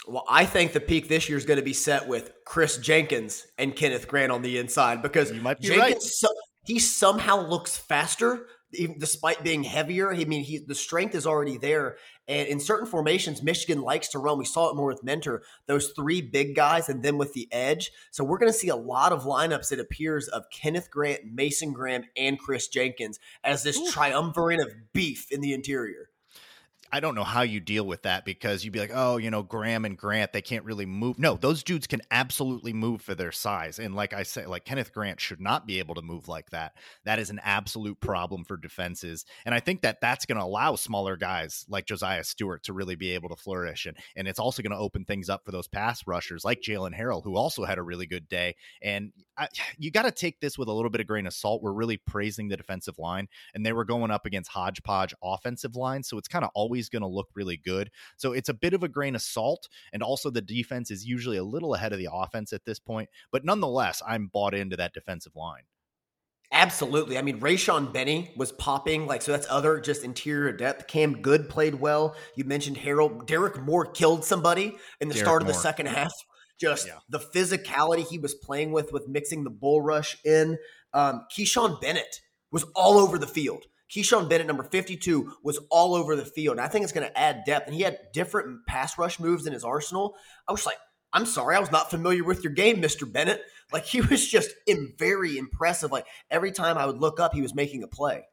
[0.07, 3.47] Well, I think the peak this year is going to be set with Kris Jenkins
[3.59, 6.03] and Kenneth Grant on the inside because you might be Jenkins, right.
[6.03, 6.29] So,
[6.65, 10.13] he somehow looks faster, even despite being heavier.
[10.13, 11.97] I mean, he the strength is already there.
[12.27, 14.39] And in certain formations, Michigan likes to run.
[14.39, 17.93] We saw it more with Mentor, those three big guys, and then with the edge.
[18.11, 21.73] So we're going to see a lot of lineups, it appears, of Kenneth Grant, Mason
[21.73, 23.91] Graham, and Kris Jenkins as this Ooh.
[23.91, 26.09] triumvirate of beef in the interior.
[26.95, 29.43] I don't know how you deal with that because you'd be like, oh, you know,
[29.43, 31.19] Graham and Grant, they can't really move.
[31.19, 33.81] No, those dudes can absolutely move for their size.
[33.81, 36.77] And like I say, like Kenneth Grant should not be able to move like that.
[37.05, 39.25] That is an absolute problem for defenses.
[39.45, 42.95] And I think that that's going to allow smaller guys like Josiah Stewart to really
[42.95, 43.87] be able to flourish.
[43.87, 46.97] And, and it's also going to open things up for those pass rushers like Jaylen
[46.97, 48.55] Harrell, who also had a really good day.
[48.81, 51.61] And I, you got to take this with a little bit of grain of salt.
[51.61, 56.05] We're really praising the defensive line, and they were going up against hodgepodge offensive line.
[56.05, 57.91] So it's kind of always going to look really good.
[58.17, 59.69] So it's a bit of a grain of salt.
[59.93, 63.09] And also, the defense is usually a little ahead of the offense at this point.
[63.31, 65.63] But nonetheless, I'm bought into that defensive line.
[66.53, 67.19] Absolutely.
[67.19, 69.07] I mean, Rayshaun Benny was popping.
[69.07, 70.87] Like, so that's other just interior depth.
[70.87, 72.15] Cam Goode played well.
[72.37, 73.27] You mentioned Harrell.
[73.27, 75.55] Derrick Moore killed somebody in the Derrick start of Moore.
[75.55, 76.13] the second half.
[76.61, 76.99] Just yeah.
[77.09, 80.57] the physicality he was playing with, with mixing the bull rush in.
[80.93, 82.21] Um, Kechaun Bennett
[82.53, 83.65] was all over the field.
[83.95, 86.57] Kechaun Bennett, number 52, was all over the field.
[86.57, 87.67] And I think it's going to add depth.
[87.67, 90.17] And he had different pass rush moves in his arsenal.
[90.49, 90.79] I was like,
[91.13, 93.11] I'm sorry, I was not familiar with your game, Mr.
[93.11, 93.43] Bennett.
[93.73, 94.51] Like he was just
[94.99, 95.93] very impressive.
[95.93, 98.25] Like every time I would look up, he was making a play.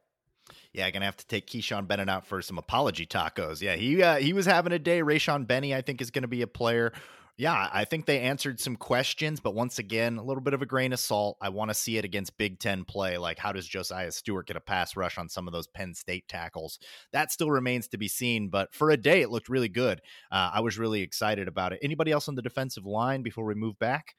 [0.72, 3.60] Yeah, I'm gonna have to take Kechaun Bennett out for some apology tacos.
[3.60, 5.00] Yeah, he uh, he was having a day.
[5.00, 6.92] Rayshaun Benny, I think, is going to be a player
[7.38, 10.66] yeah, I think they answered some questions, but once again, a little bit of a
[10.66, 11.38] grain of salt.
[11.40, 13.16] I want to see it against Big Ten play.
[13.16, 16.28] Like, how does Josiah Stewart get a pass rush on some of those Penn State
[16.28, 16.78] tackles?
[17.12, 20.02] That still remains to be seen, but for a day, it looked really good.
[20.30, 21.80] Uh, I was really excited about it.
[21.82, 24.14] Anybody else on the defensive line before we move back?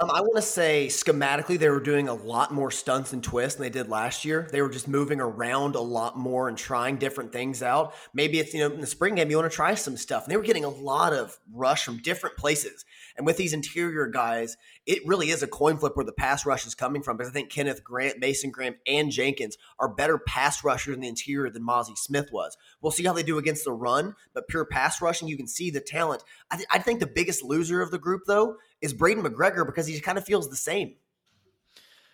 [0.00, 3.58] Um, I want to say schematically, they were doing a lot more stunts and twists
[3.58, 4.48] than they did last year.
[4.52, 7.94] They were just moving around a lot more and trying different things out.
[8.14, 10.22] Maybe it's, you know, in the spring game, you want to try some stuff.
[10.22, 12.84] And they were getting a lot of rush from different places.
[13.16, 14.56] And with these interior guys,
[14.86, 17.34] it really is a coin flip where the pass rush is coming from because I
[17.34, 21.66] think Kenneth Grant, Mason Graham, and Jenkins are better pass rushers in the interior than
[21.66, 22.56] Mazi Smith was.
[22.80, 25.70] We'll see how they do against the run, but pure pass rushing, you can see
[25.70, 26.22] the talent.
[26.52, 29.86] I, th- I think the biggest loser of the group, though, is Braiden McGregor because
[29.86, 30.94] he kind of feels the same.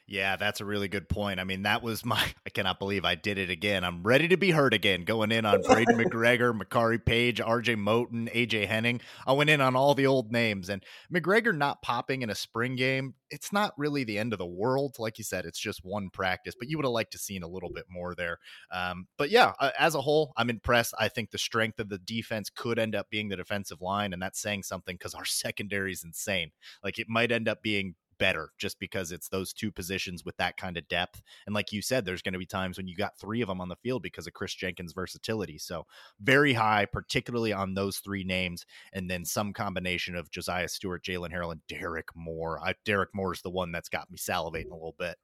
[0.07, 1.40] Yeah, that's a really good point.
[1.40, 3.85] I mean, that was my I cannot believe I did it again.
[3.85, 8.33] I'm ready to be hurt again, going in on Braiden McGregor, Makari Page, RJ Moten,
[8.35, 9.01] AJ Henning.
[9.27, 12.77] I went in on all the old names and McGregor not popping in a spring
[12.77, 14.95] game, it's not really the end of the world.
[15.01, 17.49] Like you said, it's just one practice, but you would have liked to seen a
[17.49, 18.38] little bit more there.
[18.71, 20.95] Um, but yeah, uh, as a whole, I'm impressed.
[21.01, 24.23] I think the strength of the defense could end up being the defensive line, and
[24.23, 26.53] that's saying something because our secondary is insane.
[26.85, 30.57] Like it might end up being better just because it's those two positions with that
[30.57, 31.22] kind of depth.
[31.46, 33.61] And like you said, there's going to be times when you got three of them
[33.61, 35.59] on the field because of Kris Jenkins' versatility.
[35.59, 35.87] So
[36.20, 41.33] very high, particularly on those three names, and then some combination of Josiah Stewart, Jaylen
[41.33, 42.61] Harrell, and Derrick Moore.
[42.61, 42.74] I,
[43.14, 45.16] Moore is the one that's got me salivating a little bit.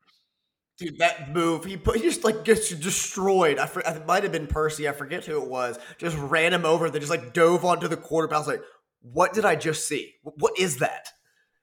[0.79, 3.59] Dude, that move, he put, he just like gets destroyed.
[3.59, 4.89] I for, it might have been Percy.
[4.89, 5.79] I forget who it was.
[5.99, 6.89] Just ran him over.
[6.89, 8.37] They just like dove onto the quarterback.
[8.37, 8.63] I was like,
[9.03, 10.15] what did I just see?
[10.23, 11.09] What is that?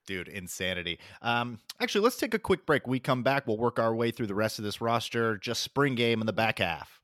[0.08, 1.00] Dude, insanity.
[1.22, 2.88] Um, actually, let's take a quick break.
[2.88, 3.46] We come back.
[3.46, 5.38] We'll work our way through the rest of this roster.
[5.38, 7.02] Just spring game in the back half.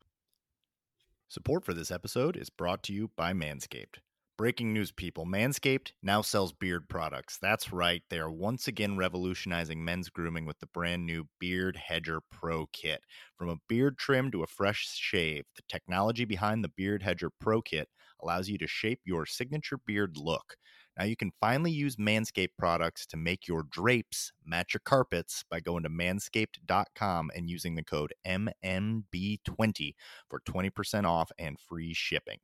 [1.28, 3.98] Support for this episode is brought to you by Manscaped.
[4.38, 5.26] Breaking news, people.
[5.26, 7.38] Manscaped now sells beard products.
[7.42, 8.02] That's right.
[8.10, 13.02] They are once again revolutionizing men's grooming with the brand new Beard Hedger Pro Kit.
[13.38, 17.62] From a beard trim to a fresh shave, the technology behind the Beard Hedger Pro
[17.62, 17.90] Kit
[18.22, 20.56] allows you to shape your signature beard look.
[20.98, 25.60] Now you can finally use Manscaped products to make your drapes match your carpets by
[25.60, 29.96] going to manscaped.com and using the code MNB20
[30.30, 32.38] for 20% off and free shipping.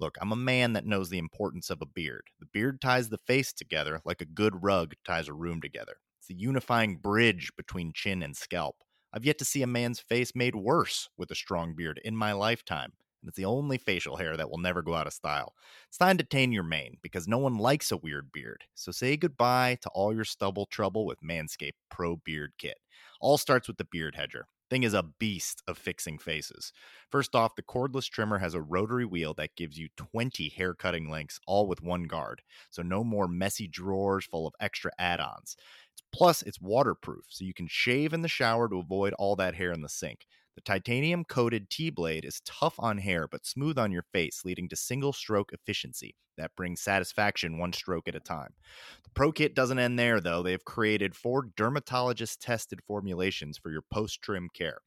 [0.00, 2.24] Look, I'm a man that knows the importance of a beard.
[2.40, 5.98] The beard ties the face together like a good rug ties a room together.
[6.18, 8.76] It's the unifying bridge between chin and scalp.
[9.12, 12.32] I've yet to see a man's face made worse with a strong beard in my
[12.32, 15.54] lifetime and it's the only facial hair that will never go out of style.
[15.88, 18.64] It's time to tame your mane because no one likes a weird beard.
[18.74, 22.76] So say goodbye to all your stubble trouble with Manscaped Pro Beard Kit.
[23.22, 24.46] All starts with the Beard Hedger.
[24.68, 26.70] Thing is a beast of fixing faces.
[27.10, 31.10] First off, the cordless trimmer has a rotary wheel that gives you 20 hair cutting
[31.10, 32.42] lengths, all with one guard.
[32.70, 35.56] So no more messy drawers full of extra add ons.
[36.12, 39.72] Plus, it's waterproof, so you can shave in the shower to avoid all that hair
[39.72, 40.26] in the sink.
[40.64, 44.76] Titanium coated T blade is tough on hair but smooth on your face, leading to
[44.76, 48.54] single stroke efficiency that brings satisfaction one stroke at a time.
[49.04, 50.42] The Pro Kit doesn't end there, though.
[50.42, 54.78] They've created four dermatologist tested formulations for your post trim care.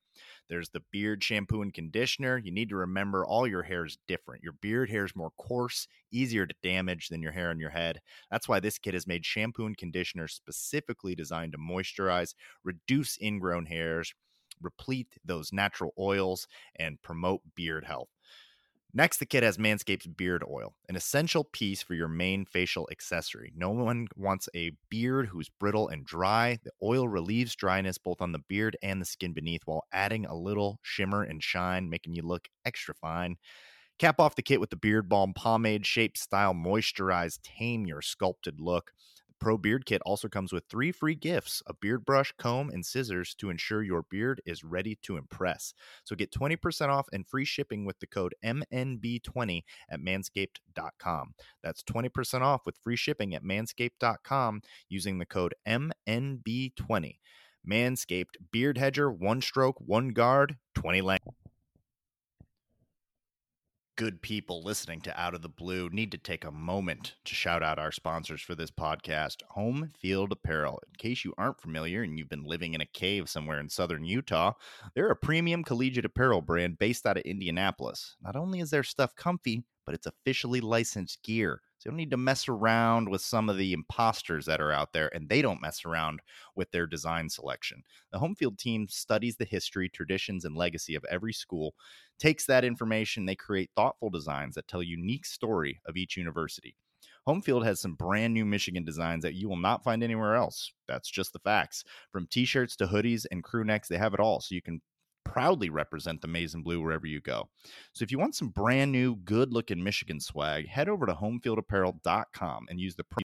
[0.49, 2.39] There's the beard shampoo and conditioner.
[2.39, 4.43] You need to remember all your hair is different.
[4.43, 8.01] Your beard hair is more coarse, easier to damage than your hair on your head.
[8.31, 13.67] That's why this kit has made shampoo and conditioner specifically designed to moisturize, reduce ingrown
[13.67, 14.13] hairs,
[14.61, 18.09] replete those natural oils, and promote beard health.
[18.93, 23.51] Next, the kit has Manscaped's Beard Oil, an essential piece for your main facial accessory.
[23.55, 26.57] No one wants a beard who's brittle and dry.
[26.63, 30.33] The oil relieves dryness both on the beard and the skin beneath while adding a
[30.33, 33.35] little shimmer and shine, making you look extra fine.
[33.99, 38.59] Cap off the kit with the Beard Balm Pomade Shape Style Moisturize Tame Your Sculpted
[38.59, 38.93] Look.
[39.39, 43.35] Pro Beard Kit also comes with three free gifts a beard brush, comb, and scissors
[43.35, 45.73] to ensure your beard is ready to impress.
[46.03, 51.33] So get 20% off and free shipping with the code MNB20 at manscaped.com.
[51.63, 57.17] That's 20% off with free shipping at manscaped.com using the code MNB20.
[57.69, 61.27] Manscaped Beard Hedger, one stroke, one guard, 20 length
[63.97, 67.63] good people listening to Out of the Blue need to take a moment to shout
[67.63, 70.79] out our sponsors for this podcast, Home Field Apparel.
[70.87, 74.05] In case you aren't familiar and you've been living in a cave somewhere in southern
[74.05, 74.53] Utah,
[74.93, 78.15] they're a premium collegiate apparel brand based out of Indianapolis.
[78.21, 81.61] Not only is their stuff comfy, but it's officially licensed gear.
[81.79, 84.93] So you don't need to mess around with some of the imposters that are out
[84.93, 86.19] there, and they don't mess around
[86.55, 87.83] with their design selection.
[88.11, 91.73] The home field team studies the history, traditions, and legacy of every school,
[92.19, 96.75] takes that information, they create thoughtful designs that tell a unique story of each university.
[97.27, 100.71] Homefield has some brand new Michigan designs that you will not find anywhere else.
[100.87, 101.83] That's just the facts.
[102.11, 104.39] From t shirts to hoodies and crew necks, they have it all.
[104.41, 104.81] So you can
[105.31, 107.49] proudly represent the maize and blue wherever you go.
[107.93, 112.67] So if you want some brand new, good looking Michigan swag, head over to homefieldapparel.com
[112.69, 113.21] and use the promo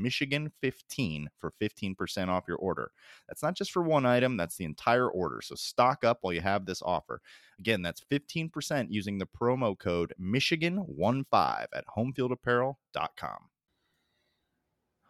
[0.00, 2.92] Michigan 15 for 15% off your order.
[3.28, 5.40] That's not just for one item, that's the entire order.
[5.42, 7.20] So stock up while you have this offer.
[7.58, 13.51] Again, that's 15% using the promo code Michigan15 at homefieldapparel.com.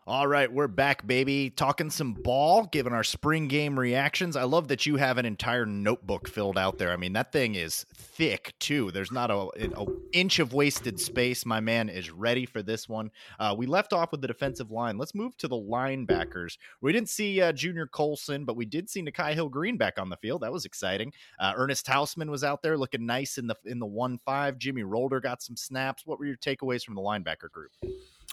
[0.04, 1.48] All right, we're back, baby.
[1.48, 4.34] Talking some ball, giving our spring game reactions.
[4.34, 6.90] I love that you have an entire notebook filled out there.
[6.90, 8.90] I mean, that thing is thick too.
[8.90, 9.72] There's not a, an
[10.12, 11.46] inch of wasted space.
[11.46, 13.12] My man is ready for this one.
[13.38, 14.98] Uh, we left off with the defensive line.
[14.98, 16.58] Let's move to the linebackers.
[16.80, 20.16] We didn't see uh, Junior Colson, but we did see Nikhai Hill-Green back on the
[20.16, 20.42] field.
[20.42, 21.12] That was exciting.
[21.38, 24.58] Uh, Ernest Hausmann was out there looking nice in the in the one five.
[24.58, 26.04] Jimmy Rolder got some snaps.
[26.06, 27.70] What were your takeaways from the linebacker group?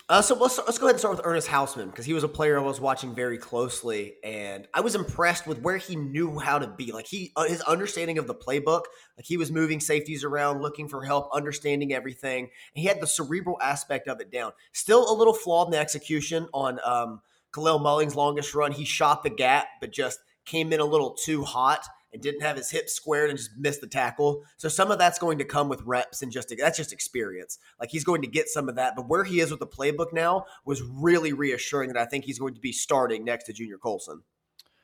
[0.09, 2.27] Uh, so let's, let's go ahead and start with Ernest Hausmann because he was a
[2.27, 6.57] player I was watching very closely, and I was impressed with where he knew how
[6.57, 6.91] to be.
[6.91, 8.85] Like he, uh, his understanding of the playbook,
[9.17, 12.45] like he was moving safeties around, looking for help, understanding everything.
[12.45, 14.53] And he had the cerebral aspect of it down.
[14.71, 17.21] Still a little flawed in the execution on um,
[17.53, 18.71] Kalel Mullings' longest run.
[18.71, 22.57] He shot the gap, but just came in a little too hot and didn't have
[22.57, 24.43] his hips squared and just missed the tackle.
[24.57, 27.59] So some of that's going to come with reps and just that's just experience.
[27.79, 30.13] Like he's going to get some of that, but where he is with the playbook
[30.13, 33.77] now was really reassuring that I think he's going to be starting next to Junior
[33.77, 34.23] Colson.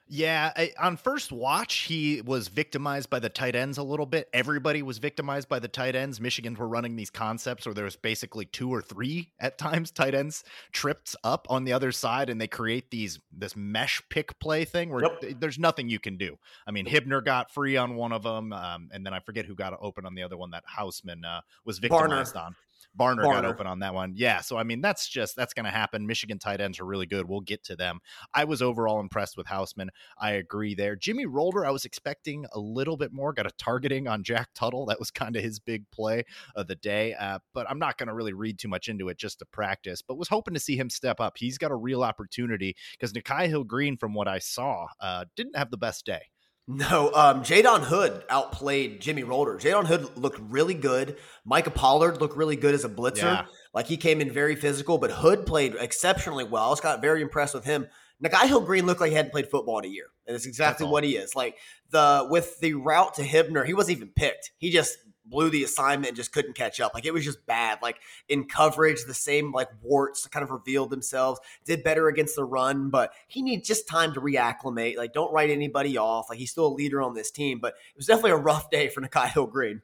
[0.08, 4.30] Yeah, I, on first watch, he was victimized by the tight ends a little bit.
[4.34, 6.22] Everybody was victimized by the tight ends.
[6.22, 10.14] Michigan were running these concepts where there was basically two or three at times tight
[10.14, 14.64] ends tripped up on the other side, and they create these this mesh pick play
[14.64, 15.40] thing where Yep.
[15.40, 16.38] there's nothing you can do.
[16.68, 19.56] I mean, Hibner got free on one of them, um, and then I forget who
[19.56, 21.82] got open on the other one that Hausmann uh, was Barner.
[21.82, 22.56] victimized on.
[22.98, 24.14] Barner, got open on that one.
[24.16, 26.08] Yeah, so I mean, that's just that's going to happen.
[26.08, 27.28] Michigan tight ends are really good.
[27.28, 28.00] We'll get to them.
[28.34, 29.90] I was overall impressed with Hausmann.
[30.18, 30.96] I agree there.
[30.96, 33.34] Jimmy Rolder, I was expecting a little bit more.
[33.34, 34.86] Got a targeting on Jack Tuttle.
[34.86, 36.24] That was kind of his big play
[36.56, 37.14] of the day.
[37.14, 40.02] Uh, but I'm not going to really read too much into it just to practice.
[40.02, 41.38] But was hoping to see him step up.
[41.38, 45.56] He's got a real opportunity because Nikhai Hill Green, from what I saw, uh, didn't
[45.56, 46.22] have the best day.
[46.68, 49.60] No, um, Jaydon Hood outplayed Jimmy Rolder.
[49.60, 51.18] Jaydon Hood looked really good.
[51.46, 53.24] Micah Pollard looked really good as a blitzer.
[53.24, 53.46] Yeah.
[53.74, 56.64] Like he came in very physical, but Hood played exceptionally well.
[56.64, 57.88] I was got very impressed with him.
[58.24, 60.08] Nikhai Hill Green looked like he hadn't played football in a year.
[60.26, 60.92] And it's exactly all.
[60.92, 61.36] what he is.
[61.36, 61.58] Like
[61.92, 64.52] the with the route to Hibner, he wasn't even picked.
[64.58, 66.94] He just blew the assignment and just couldn't catch up.
[66.94, 67.80] Like it was just bad.
[67.82, 67.98] Like
[68.30, 71.40] in coverage, the same like warts kind of revealed themselves.
[71.66, 74.98] Did better against the run, but he needs just time to reacclimate.
[74.98, 76.28] Like don't write anybody off.
[76.30, 78.90] Like he's still a leader on this team, but it was definitely a rough day
[78.90, 79.82] for Nikhai Hill Green.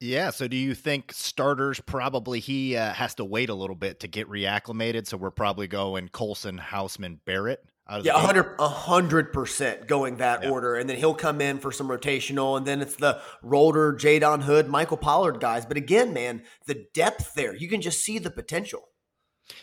[0.00, 0.30] Yeah.
[0.30, 4.08] So do you think starters probably he uh, has to wait a little bit to
[4.08, 5.06] get reacclimated?
[5.06, 7.62] So we're probably going Colson, Hausmann, Barrett.
[7.90, 8.14] Out Yeah,
[8.60, 10.50] a hundred percent going that Yeah.
[10.50, 14.42] order, and then he'll come in for some rotational, and then it's the Rolder, Jaydon
[14.42, 15.66] Hood, Micah Pollard guys.
[15.66, 18.89] But again, man, the depth there, you can just see the potential.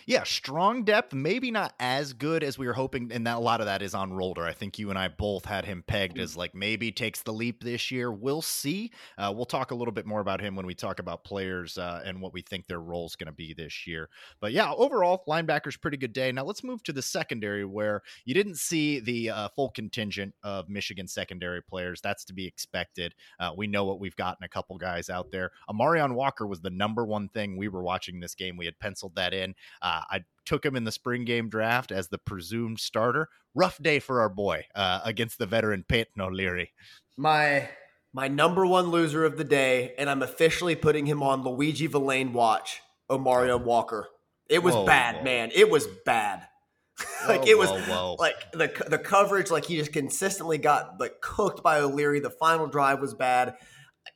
[0.06, 3.60] Yeah, strong depth, maybe not as good as we were hoping, and that a lot
[3.60, 4.48] of that is on Rolder.
[4.48, 7.64] I think you and I both had him pegged as like maybe takes the leap
[7.64, 8.12] this year.
[8.12, 8.92] We'll see.
[9.18, 12.02] Uh, we'll talk a little bit more about him when we talk about players uh,
[12.06, 14.10] and what we think their role is going to be this year.
[14.40, 16.32] But yeah, overall, linebackers pretty good day.
[16.32, 20.70] Now let's move to the secondary where you didn't see the uh, full contingent of
[20.70, 22.02] Michigan secondary players.
[22.02, 23.14] That's to be expected.
[23.40, 25.52] Uh, we know what we've gotten a couple guys out there.
[25.70, 28.58] Amarion Walker was the number one thing we were watching this game.
[28.58, 29.56] We had penciled that in.
[29.82, 33.30] Uh, I took him in the spring game draft as the presumed starter.
[33.54, 36.74] Rough day for our boy uh, against the veteran Peyton O'Leary.
[37.18, 37.70] My
[38.14, 42.34] my number one loser of the day, and I'm officially putting him on Luiji Vilain
[42.34, 42.82] watch.
[43.10, 44.08] Amarion Walker.
[44.50, 45.24] It was Whoa, bad, whoa.
[45.24, 45.52] man.
[45.54, 46.48] It was bad.
[47.28, 51.62] like Whoa, it was like the the coverage, like he just consistently got like cooked
[51.62, 52.20] by O'Leary.
[52.20, 53.56] The final drive was bad.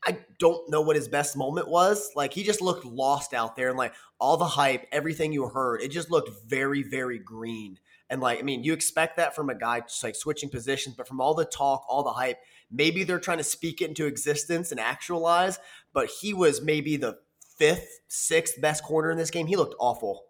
[0.06, 2.12] I don't know what his best moment was.
[2.16, 5.82] Like he just looked lost out there, and like all the hype, everything you heard,
[5.82, 7.80] it just looked very, very green.
[8.10, 11.08] And like, I mean, you expect that from a guy just like switching positions, but
[11.08, 12.40] from all the talk, all the hype,
[12.70, 15.60] maybe they're trying to speak it into existence and actualize.
[15.94, 17.20] But he was maybe the
[17.58, 19.48] fifth, sixth best corner in this game.
[19.48, 20.26] He looked awful.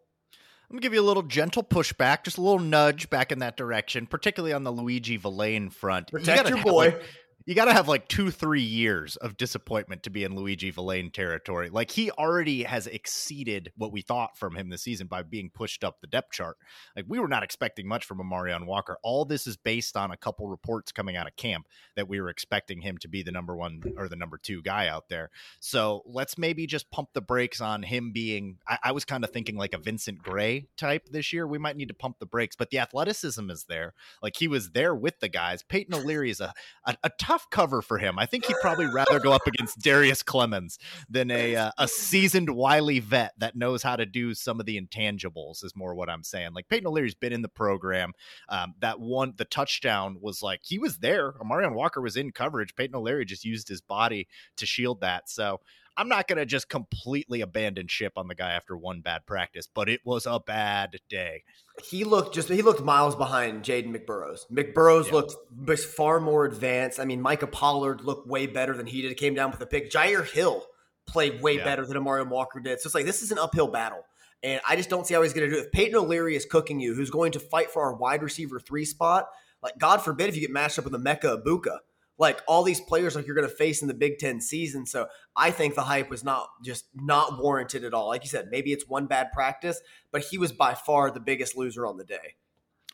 [0.69, 3.57] I'm gonna give you a little gentle pushback, just a little nudge back in that
[3.57, 6.09] direction, particularly on the Luiji Vilain front.
[6.11, 6.85] Protect gotta your boy.
[6.91, 7.03] like-
[7.45, 11.11] you got to have like two, three years of disappointment to be in Luiji Vilain
[11.11, 11.69] territory.
[11.69, 15.83] Like he already has exceeded what we thought from him this season by being pushed
[15.83, 16.57] up the depth chart.
[16.95, 18.97] Like we were not expecting much from Amarion Walker.
[19.03, 22.29] All this is based on a couple reports coming out of camp that we were
[22.29, 25.29] expecting him to be the number one or the number two guy out there.
[25.59, 28.57] So let's maybe just pump the brakes on him being.
[28.67, 31.47] I, I was kind of thinking like a Vincent Gray type this year.
[31.47, 33.93] We might need to pump the brakes, but the athleticism is there.
[34.21, 35.63] Like he was there with the guys.
[35.63, 36.53] Peyton O'Leary is a,
[36.85, 38.19] a, a tough cover for him.
[38.19, 40.77] I think he'd probably rather go up against Darrius Clemons
[41.09, 44.79] than a uh, a seasoned wily vet that knows how to do some of the
[44.79, 45.63] intangibles.
[45.63, 46.51] Is more what I'm saying.
[46.53, 48.11] Like Peyton O'Leary's been in the program.
[48.49, 51.31] Um, that one, the touchdown was like he was there.
[51.33, 52.75] Amarion Walker was in coverage.
[52.75, 54.27] Peyton O'Leary just used his body
[54.57, 55.29] to shield that.
[55.29, 55.61] So
[55.97, 59.67] I'm not going to just completely abandon ship on the guy after one bad practice,
[59.73, 61.43] but it was a bad day.
[61.83, 64.39] he looked just he looked miles behind Jaden McBurrows.
[64.51, 65.13] McBurrows Yeah.
[65.13, 66.99] looked far more advanced.
[66.99, 69.15] I mean, Micah Pollard looked way better than he did.
[69.17, 69.89] Came down with a pick.
[69.91, 70.65] Jyaire Hill
[71.07, 71.63] played way Yeah.
[71.63, 72.79] better than Amarion Walker did.
[72.81, 74.03] So it's like this is an uphill battle.
[74.43, 75.65] And I just don't see how he's going to do it.
[75.67, 78.85] If Peyton O'Leary is cooking you, who's going to fight for our wide receiver three
[78.85, 79.27] spot,
[79.61, 81.77] like God forbid if you get matched up with a Emeka Egbuka,
[82.21, 84.85] like all these players like you're going to face in the Big Ten season.
[84.85, 88.09] So I think the hype was not just not warranted at all.
[88.09, 91.57] Like you said, maybe it's one bad practice, but he was by far the biggest
[91.57, 92.35] loser on the day.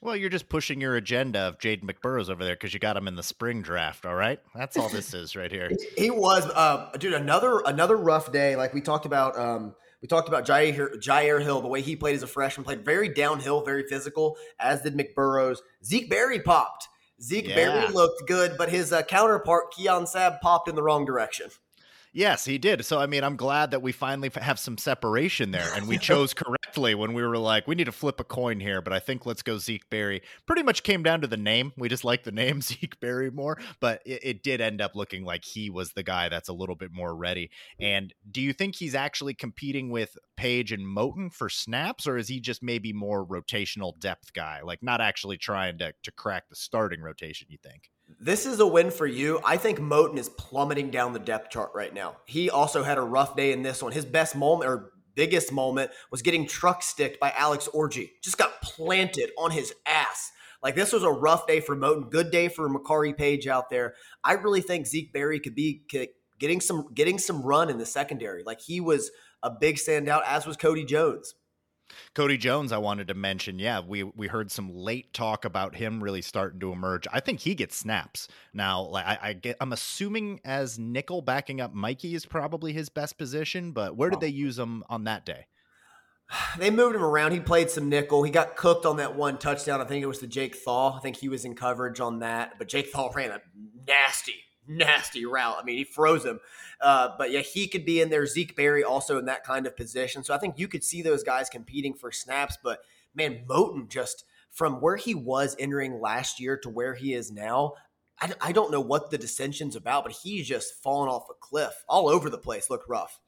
[0.01, 3.07] Well, you're just pushing your agenda of Jaden McBurrows over there because you got him
[3.07, 4.05] in the spring draft.
[4.05, 5.71] All right, that's all this is right here.
[5.97, 7.13] He was, uh, dude.
[7.13, 8.55] Another another rough day.
[8.55, 11.59] Like we talked about, um, we talked about Jyaire, Jyaire Hill.
[11.61, 14.37] The way he played as a freshman, played very downhill, very physical.
[14.57, 15.57] As did McBurrows.
[15.83, 16.87] Zeke Berry popped.
[17.21, 17.55] Zeke Yeah.
[17.55, 21.49] Berry looked good, but his uh, counterpart Keon Sabb popped in the wrong direction.
[22.17, 22.83] Yes, he did.
[22.83, 26.33] So, I mean, I'm glad that we finally have some separation there, and we chose
[26.33, 29.27] correctly when we were like, we need to flip a coin here, but I think
[29.27, 30.23] let's go Zeke Berry.
[30.47, 31.73] Pretty much came down to the name.
[31.77, 35.25] We just like the name Zeke Berry more, but it, it, did end up looking
[35.25, 37.51] like he was the guy that's a little bit more ready.
[37.79, 42.29] And do you think he's actually competing with Paige and Moten for snaps, or is
[42.29, 46.55] he just maybe more rotational depth guy, like not actually trying to to crack the
[46.55, 47.45] starting rotation?
[47.51, 47.91] You think?
[48.19, 49.39] This is a win for you.
[49.45, 52.17] I think Moten is plummeting down the depth chart right now.
[52.25, 53.91] He also had a rough day in this one.
[53.91, 58.11] His best moment or biggest moment was getting truck sticked by Alex Orji.
[58.23, 60.31] Just got planted on his ass.
[60.63, 62.09] Like this was a rough day for Moten.
[62.09, 63.93] Good day for Makari Paige out there.
[64.23, 65.83] I really think Zeke Berry could be
[66.39, 68.43] getting some getting some run in the secondary.
[68.43, 69.11] Like he was
[69.43, 71.33] a big standout, as was Cody Jones.
[72.13, 73.59] Cody Jones, I wanted to mention.
[73.59, 77.07] Yeah, we we heard some late talk about him really starting to emerge.
[77.11, 78.81] I think he gets snaps now.
[78.81, 83.17] Like I, I get, I'm assuming as nickel backing up Mikey is probably his best
[83.17, 83.71] position.
[83.71, 85.45] But where did they use him on that day?
[86.57, 87.31] They moved him around.
[87.31, 88.23] He played some nickel.
[88.23, 89.79] He got cooked on that one touchdown.
[89.79, 90.97] I think it was the Jake Thaw.
[90.97, 92.55] I think he was in coverage on that.
[92.57, 93.41] But Jake Thaw ran a
[93.87, 94.35] nasty
[94.67, 95.57] nasty route.
[95.59, 96.39] I mean, he froze him.
[96.81, 98.25] Uh, but yeah, he could be in there.
[98.25, 100.23] Zeke Berry also in that kind of position.
[100.23, 102.57] So I think you could see those guys competing for snaps.
[102.63, 102.79] But
[103.15, 107.73] man, Moten just from where he was entering last year to where he is now,
[108.19, 111.83] I, I don't know what the dissension's about, but he's just fallen off a cliff
[111.87, 112.69] all over the place.
[112.69, 113.19] Looked rough.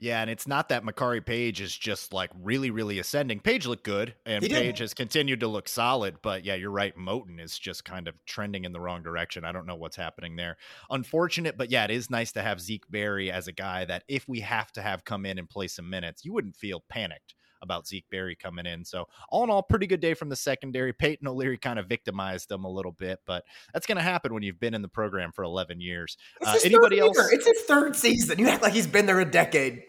[0.00, 3.40] Yeah, and it's not that Makari Paige is just like really, really ascending.
[3.40, 6.16] Paige looked good, and Paige has continued to look solid.
[6.22, 6.96] But yeah, you're right.
[6.96, 9.44] Moten is just kind of trending in the wrong direction.
[9.44, 10.56] I don't know what's happening there.
[10.88, 14.26] Unfortunate, but yeah, it is nice to have Zeke Berry as a guy that if
[14.26, 17.86] we have to have come in and play some minutes, you wouldn't feel panicked about
[17.86, 18.84] Zeke Berry coming in.
[18.84, 20.92] So all in all, pretty good day from the secondary.
[20.92, 23.44] Peyton O'Leary kind of victimized them a little bit, but
[23.74, 26.16] that's going to happen when you've been in the program for 11 years.
[26.44, 27.18] Uh, anybody else?
[27.32, 28.38] It's his third season.
[28.38, 29.82] You act like he's been there a decade.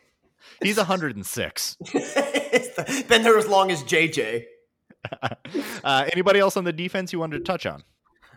[0.62, 1.78] He's 106.
[3.08, 4.44] Been there as long as JJ.
[5.84, 7.84] uh, anybody else on the defense you wanted to touch on?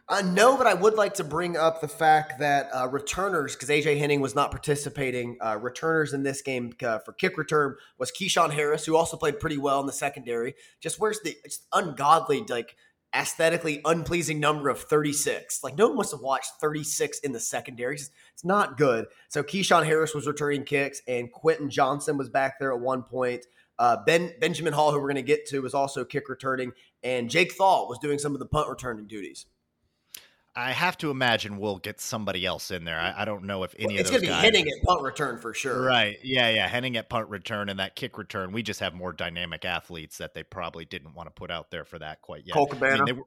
[0.06, 3.70] Uh, no, but I would like to bring up the fact that uh, returners, because
[3.70, 8.12] AJ Henning was not participating, uh, returners in this game uh, for kick return was
[8.12, 10.54] Keshaun Harris, who also played pretty well in the secondary.
[10.80, 11.36] Just where's the
[11.72, 12.76] ungodly like
[13.14, 15.62] aesthetically unpleasing number of 36.
[15.62, 17.94] Like no one wants to watch 36 in the secondary.
[17.94, 18.10] It's,
[18.42, 19.06] not good.
[19.28, 23.46] So Keshaun Harris was returning kicks and Quinten Johnson was back there at one point.
[23.78, 27.28] Uh, ben Benjamin Hall, who we're going to get to, was also kick returning, and
[27.28, 29.46] Jake Thaw was doing some of the punt returning duties.
[30.56, 32.98] I have to imagine we'll get somebody else in there.
[32.98, 34.00] I, I don't know if any well, of those.
[34.00, 35.82] It's going to be Henning at punt return for sure.
[35.82, 36.18] Right?
[36.22, 36.68] Yeah, yeah.
[36.68, 38.52] Henning at punt return and that kick return.
[38.52, 41.84] We just have more dynamic athletes that they probably didn't want to put out there
[41.84, 42.54] for that quite yet.
[42.54, 43.02] Cole Cabana.
[43.02, 43.22] I mean,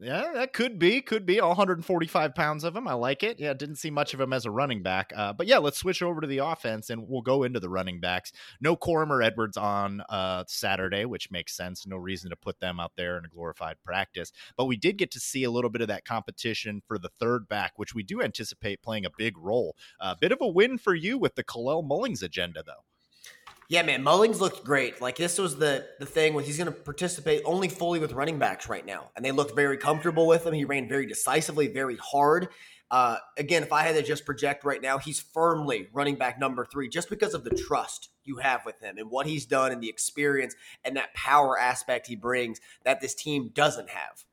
[0.00, 1.40] yeah, that could be, could be.
[1.40, 2.86] All 145 pounds of him.
[2.86, 3.40] I like it.
[3.40, 5.12] Yeah, didn't see much of him as a running back.
[5.14, 7.98] Uh, but yeah, let's switch over to the offense and we'll go into the running
[7.98, 8.30] backs.
[8.60, 11.84] No Corum or Edwards on uh, Saturday, which makes sense.
[11.84, 14.30] No reason to put them out there in a glorified practice.
[14.56, 17.48] But we did get to see a little bit of that competition for the third
[17.48, 19.74] back, which we do anticipate playing a big role.
[20.00, 22.84] A uh, bit of a win for you with the Kalel Mullings agenda, though.
[23.68, 25.02] Yeah, man, Mullings looked great.
[25.02, 28.38] Like this was the the thing with he's going to participate only fully with running
[28.38, 30.54] backs right now, and they looked very comfortable with him.
[30.54, 32.48] He ran very decisively, very hard.
[32.90, 36.64] Uh, again, if I had to just project right now, he's firmly running back number
[36.64, 39.82] three just because of the trust you have with him and what he's done and
[39.82, 40.54] the experience
[40.84, 44.24] and that power aspect he brings that this team doesn't have.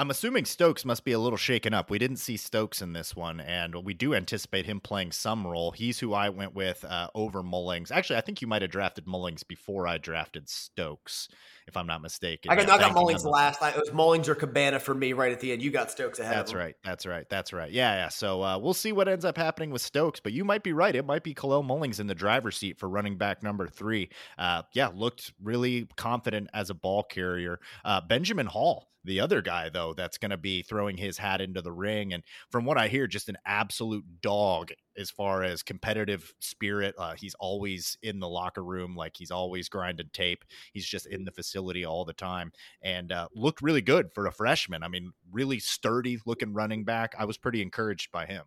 [0.00, 1.90] I'm assuming Stokes must be a little shaken up.
[1.90, 5.72] We didn't see Stokes in this one, and we do anticipate him playing some role.
[5.72, 7.92] He's who I went with uh, over Mullings.
[7.92, 11.28] Actually, I think you might have drafted Mullings before I drafted Stokes,
[11.66, 12.50] if I'm not mistaken.
[12.50, 13.60] I got, I got Mullings last.
[13.60, 13.76] Night.
[13.76, 15.60] It was Mullings or Cabana for me right at the end.
[15.60, 16.34] You got Stokes ahead.
[16.34, 16.76] That's right.
[16.82, 17.28] That's right.
[17.28, 17.70] That's right.
[17.70, 18.08] Yeah, yeah.
[18.08, 20.96] So uh, we'll see what ends up happening with Stokes, but you might be right.
[20.96, 24.08] It might be Kalel Mullings in the driver's seat for running back number three.
[24.38, 27.60] Uh, yeah, looked really confident as a ball carrier.
[27.84, 31.62] Uh, Benjamin Hall the other guy though that's going to be throwing his hat into
[31.62, 36.34] the ring and from what i hear just an absolute dog as far as competitive
[36.40, 41.06] spirit uh, he's always in the locker room like he's always grinding tape he's just
[41.06, 44.88] in the facility all the time and uh, looked really good for a freshman i
[44.88, 48.44] mean really sturdy looking running back i was pretty encouraged by him.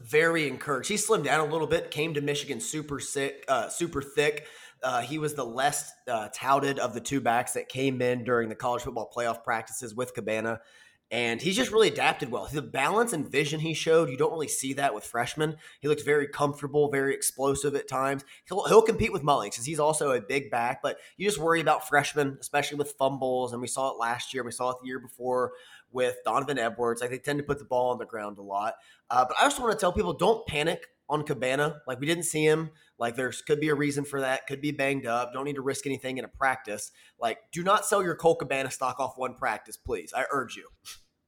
[0.00, 4.02] Very encouraged he slimmed down a little bit came to michigan super sick uh, super
[4.02, 4.46] thick
[4.84, 8.48] uh, he was the less uh, touted of the two backs that came in during
[8.48, 10.60] the college football playoff practices with Cabana.
[11.10, 12.48] And he's just really adapted well.
[12.50, 15.56] The balance and vision he showed, you don't really see that with freshmen.
[15.80, 18.24] He looks very comfortable, very explosive at times.
[18.46, 21.60] He'll, he'll compete with Mullings because he's also a big back, but you just worry
[21.60, 23.52] about freshmen, especially with fumbles.
[23.52, 25.52] And we saw it last year, we saw it the year before
[25.92, 27.00] with Donovan Edwards.
[27.00, 28.74] Like they tend to put the ball on the ground a lot.
[29.08, 31.82] Uh, but I just want to tell people don't panic on Cabana.
[31.86, 32.70] Like we didn't see him.
[32.98, 34.46] Like there's could be a reason for that.
[34.46, 35.32] Could be banged up.
[35.32, 36.92] Don't need to risk anything in a practice.
[37.20, 40.12] Like do not sell your Cole Cabana stock off one practice, please.
[40.14, 40.68] I urge you.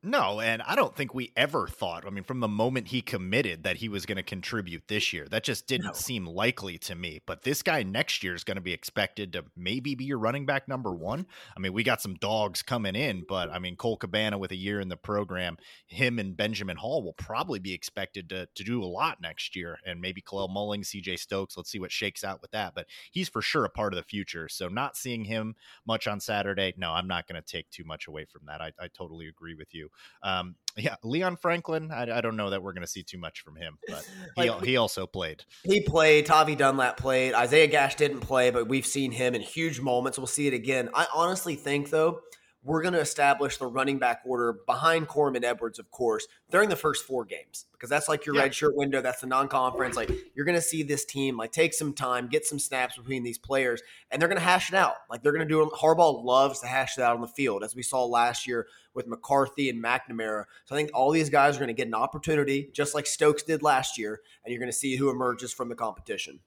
[0.06, 3.64] No, and I don't think we ever thought, I mean, from the moment he committed
[3.64, 5.26] that he was going to contribute this year.
[5.28, 5.92] That just didn't No.
[5.94, 7.22] seem likely to me.
[7.26, 10.46] But this guy next year is going to be expected to maybe be your running
[10.46, 11.26] back number one.
[11.56, 14.56] I mean, we got some dogs coming in, but I mean, Cole Cabana with a
[14.56, 15.56] year in the program,
[15.88, 19.80] him and Benjamin Hall will probably be expected to, to do a lot next year.
[19.84, 21.56] And maybe Kalel Mulling, CJ Stokes.
[21.56, 22.76] Let's see what shakes out with that.
[22.76, 24.48] But he's for sure a part of the future.
[24.48, 28.06] So not seeing him much on Saturday, no, I'm not going to take too much
[28.06, 28.60] away from that.
[28.60, 29.88] I, I totally agree with you.
[30.22, 31.90] Um, yeah, Leon Franklin.
[31.90, 34.50] I, I don't know that we're going to see too much from him, but he
[34.50, 35.44] Like- he also played.
[35.64, 36.26] He played.
[36.26, 37.32] Tavi Dunlap played.
[37.34, 40.18] Isaiah Gash didn't play, but we've seen him in huge moments.
[40.18, 40.90] We'll see it again.
[40.94, 42.20] I honestly think, though,
[42.66, 46.74] we're going to establish the running back order behind Corman Edwards, of course, during the
[46.76, 48.42] first four games because that's like your Yeah.
[48.42, 49.00] red shirt window.
[49.00, 49.94] That's the non-conference.
[49.96, 53.22] Like you're going to see this team like take some time, get some snaps between
[53.22, 54.94] these players, and they're going to hash it out.
[55.08, 55.62] Like they're going to do.
[55.62, 55.68] it.
[55.74, 59.06] Harbaugh loves to hash it out on the field, as we saw last year with
[59.06, 60.44] McCarthy and McNamara.
[60.64, 63.44] So I think all these guys are going to get an opportunity, just like Stokes
[63.44, 66.40] did last year, and you're going to see who emerges from the competition.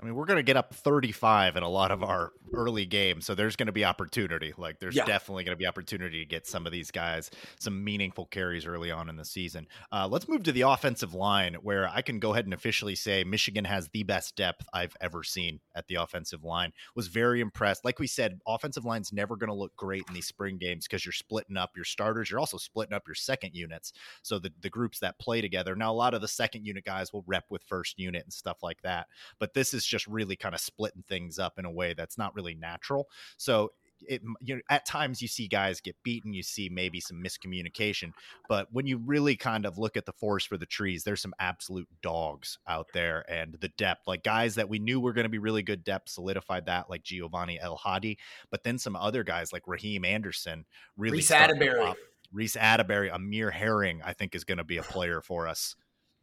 [0.00, 3.26] I mean, we're going to get up 35 in a lot of our early games,
[3.26, 4.52] so there's going to be opportunity.
[4.58, 5.04] Like, there's Yeah.
[5.04, 7.30] definitely going to be opportunity to get some of these guys
[7.60, 9.68] some meaningful carries early on in the season.
[9.92, 13.22] Uh, let's move to the offensive line, where I can go ahead and officially say
[13.22, 16.72] Michigan has the best depth I've ever seen at the offensive line.
[16.96, 17.84] Was very impressed.
[17.84, 21.04] Like we said, offensive line's never going to look great in these spring games because
[21.06, 22.30] you're splitting up your starters.
[22.30, 23.92] You're also splitting up your second units.
[24.22, 25.76] So the, the groups that play together.
[25.76, 28.58] Now, a lot of the second unit guys will rep with first unit and stuff
[28.62, 29.06] like that
[29.38, 32.34] but this is just really kind of splitting things up in a way that's not
[32.34, 33.08] really natural.
[33.36, 33.72] So
[34.06, 38.12] it you know at times you see guys get beaten, you see maybe some miscommunication,
[38.48, 41.34] but when you really kind of look at the forest for the trees, there's some
[41.38, 45.30] absolute dogs out there and the depth, like guys that we knew were going to
[45.30, 48.18] be really good depth solidified that like Giovanni El Hadi,
[48.50, 50.64] but then some other guys like Raheem Anderson
[50.96, 51.94] really Reece Atteberry.
[52.32, 55.76] Reece Atteberry, Amir Herring, I think is going to be a player for us.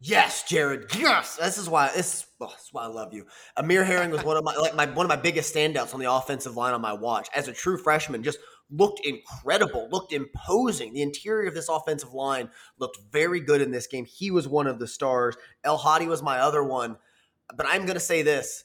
[0.04, 0.92] Yes, Jared.
[0.96, 3.24] Yes, this is why this, oh, this is why I love you.
[3.56, 6.12] Amir Herring was one of my like my one of my biggest standouts on the
[6.12, 7.28] offensive line on my watch.
[7.36, 8.38] As a true freshman, just
[8.68, 10.92] looked incredible, looked imposing.
[10.92, 12.50] The interior of this offensive line
[12.80, 14.04] looked very good in this game.
[14.04, 15.36] He was one of the stars.
[15.62, 16.96] El Hadi was my other one.
[17.54, 18.64] But I'm going to say this: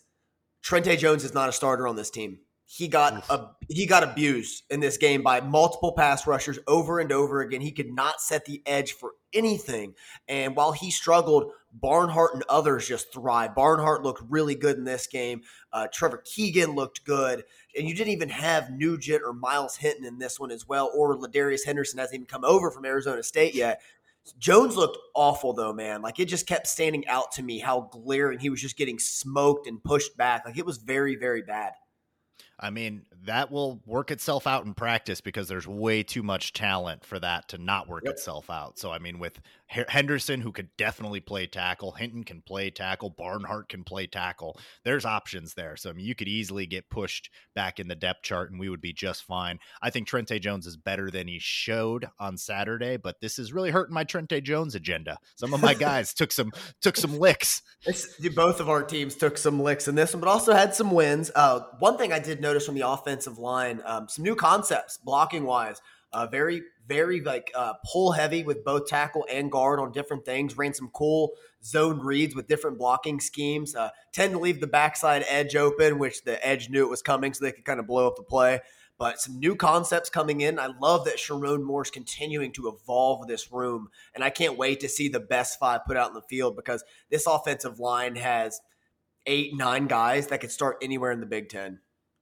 [0.64, 2.40] Trente Jones is not a starter on this team.
[2.70, 7.14] He got a, he got abused in this game by multiple pass rushers over and
[7.14, 7.62] over again.
[7.62, 9.94] He could not set the edge for anything.
[10.28, 13.56] And while he struggled, Barnhart and others just thrived.
[13.56, 15.44] Barnhart looked really good in this game.
[15.72, 17.46] Uh, Trevor Keegan looked good.
[17.78, 21.16] And you didn't even have Nugent or Miles Hinton in this one as well, or
[21.16, 23.82] Ladarius Henderson hasn't even come over from Arizona State yet.
[24.40, 26.02] Jones looked awful though, man.
[26.02, 29.68] Like it just kept standing out to me how glaring he was just getting smoked
[29.68, 30.46] and pushed back.
[30.46, 31.72] Like it was very, very bad.
[32.60, 37.06] I mean, that will work itself out in practice because there's way too much talent
[37.06, 38.14] for that to not work Yep.
[38.14, 38.80] itself out.
[38.80, 43.70] So, I mean, with Henderson, who could definitely play tackle, Hinton can play tackle, Barnhart
[43.70, 44.58] can play tackle.
[44.84, 45.76] There's options there.
[45.76, 48.70] So, I mean, you could easily get pushed back in the depth chart and we
[48.70, 49.60] would be just fine.
[49.82, 53.72] I think Trente Jones is better than he showed on Saturday, but this is really
[53.72, 55.18] hurting my Trente Jones agenda.
[55.36, 56.52] Some of my guys took some
[56.82, 57.62] took some licks.
[57.86, 60.92] It's, both of our teams took some licks in this one, but also had some
[60.92, 61.30] wins.
[61.36, 65.44] Uh, one thing I did notice from the offensive line, um, some new concepts blocking
[65.44, 65.82] wise.
[66.14, 70.58] Uh, very, very like uh, pull heavy with both tackle and guard on different things.
[70.58, 71.32] Ran some cool
[71.64, 73.76] zone reads with different blocking schemes.
[73.76, 77.34] Uh, tend to leave the backside edge open, which the edge knew it was coming,
[77.34, 78.62] so they could kind of blow up the play.
[79.00, 80.58] But some new concepts coming in.
[80.58, 84.90] I love that Sherrone Moore's continuing to evolve this room, and I can't wait to
[84.90, 88.60] see the best five put out in the field because this offensive line has
[89.28, 91.80] eight, nine guys that could start anywhere in the Big Ten.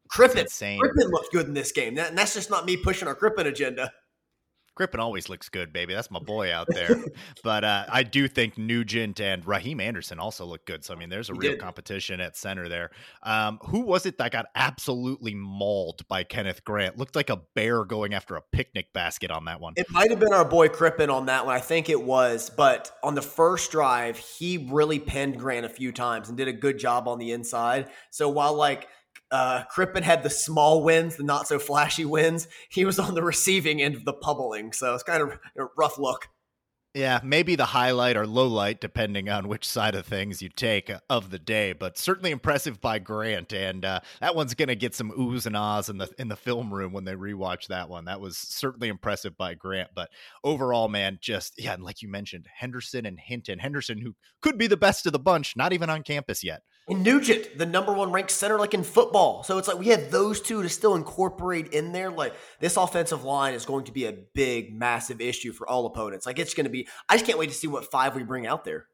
[0.09, 0.47] Crippen.
[0.79, 3.47] Crippen looked good in this game, That- and that's just not me pushing our Crippen
[3.47, 3.93] agenda.
[4.75, 5.93] Crippen always looks good, baby.
[5.93, 7.03] That's my boy out there.
[7.43, 10.83] but uh, I do think Nugent and Raheem Anderson also look good.
[10.85, 11.61] So I mean, there's a He real did.
[11.61, 12.91] competition at center there.
[13.23, 16.97] Um, who was it that got absolutely mauled by Kenneth Grant?
[16.97, 19.73] Looked like a bear going after a picnic basket on that one.
[19.77, 21.55] It might have been our boy Crippen on that one.
[21.55, 22.49] I think it was.
[22.49, 26.53] But on the first drive, he really pinned Grant a few times and did a
[26.53, 27.89] good job on the inside.
[28.11, 28.87] So while like
[29.31, 33.23] uh, Crippen had the small wins, the not so flashy wins, he was on the
[33.23, 34.71] receiving end of the pummeling.
[34.73, 36.27] So it's kind of a rough look.
[36.95, 40.89] Yeah, maybe the highlight or low light, depending on which side of things you take
[40.89, 44.77] uh, of the day, but certainly impressive by Grant, and uh, that one's going to
[44.77, 47.89] get some oohs and ahs in the in the film room when they rewatch that
[47.89, 48.05] one.
[48.05, 50.09] That was certainly impressive by Grant, but
[50.41, 54.67] overall, man, just yeah, and like you mentioned, Henderson and Hinton, Henderson, who could be
[54.67, 56.61] the best of the bunch, not even on campus yet.
[56.87, 59.41] And Nugent, the number one ranked center, like in football.
[59.41, 62.11] So it's like we have those two to still incorporate in there.
[62.11, 66.27] Like this offensive line is going to be a big, massive issue for all opponents.
[66.27, 68.45] Like it's going to be, I just can't wait to see what five we bring
[68.45, 68.85] out there.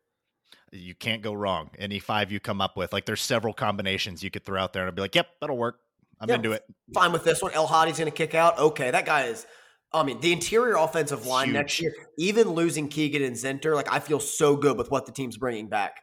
[0.71, 1.69] You can't go wrong.
[1.77, 4.83] Any five you come up with, like there's several combinations you could throw out there
[4.83, 5.79] and I'd be like, yep, that'll work.
[6.21, 6.63] I'm yeah, into it.
[6.93, 7.51] Fine with this one.
[7.51, 8.57] El Hadi's going to kick out.
[8.57, 9.45] Okay, that guy is.
[9.91, 11.53] I mean, the interior offensive line Huge.
[11.55, 15.11] next year, even losing Keegan and Zinter, like I feel so good with what the
[15.11, 15.99] team's bringing back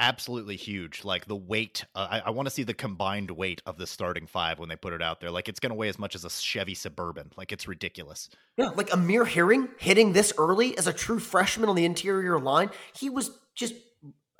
[0.00, 1.04] absolutely huge.
[1.04, 4.26] Like the weight, uh, I, I want to see the combined weight of the starting
[4.26, 5.30] five when they put it out there.
[5.30, 7.30] Like it's going to weigh as much as a Chevy Suburban.
[7.36, 8.30] Like it's ridiculous.
[8.56, 12.70] Yeah, like Amir Herring hitting this early as a true freshman on the interior line.
[12.96, 13.74] He was just,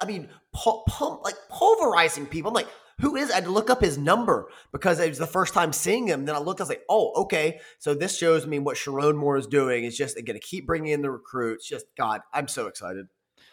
[0.01, 2.49] I mean, pu- pump, like pulverizing people.
[2.49, 2.69] I'm like,
[3.01, 3.31] who is?
[3.31, 6.27] I had to look up his number because it was the first time seeing him.
[6.27, 7.61] Then I looked, I was like, oh, okay.
[7.79, 9.85] So this shows me what Sherrone Moore is doing.
[9.85, 11.67] Is just going to keep bringing in the recruits.
[11.67, 13.07] Just God, I'm so excited.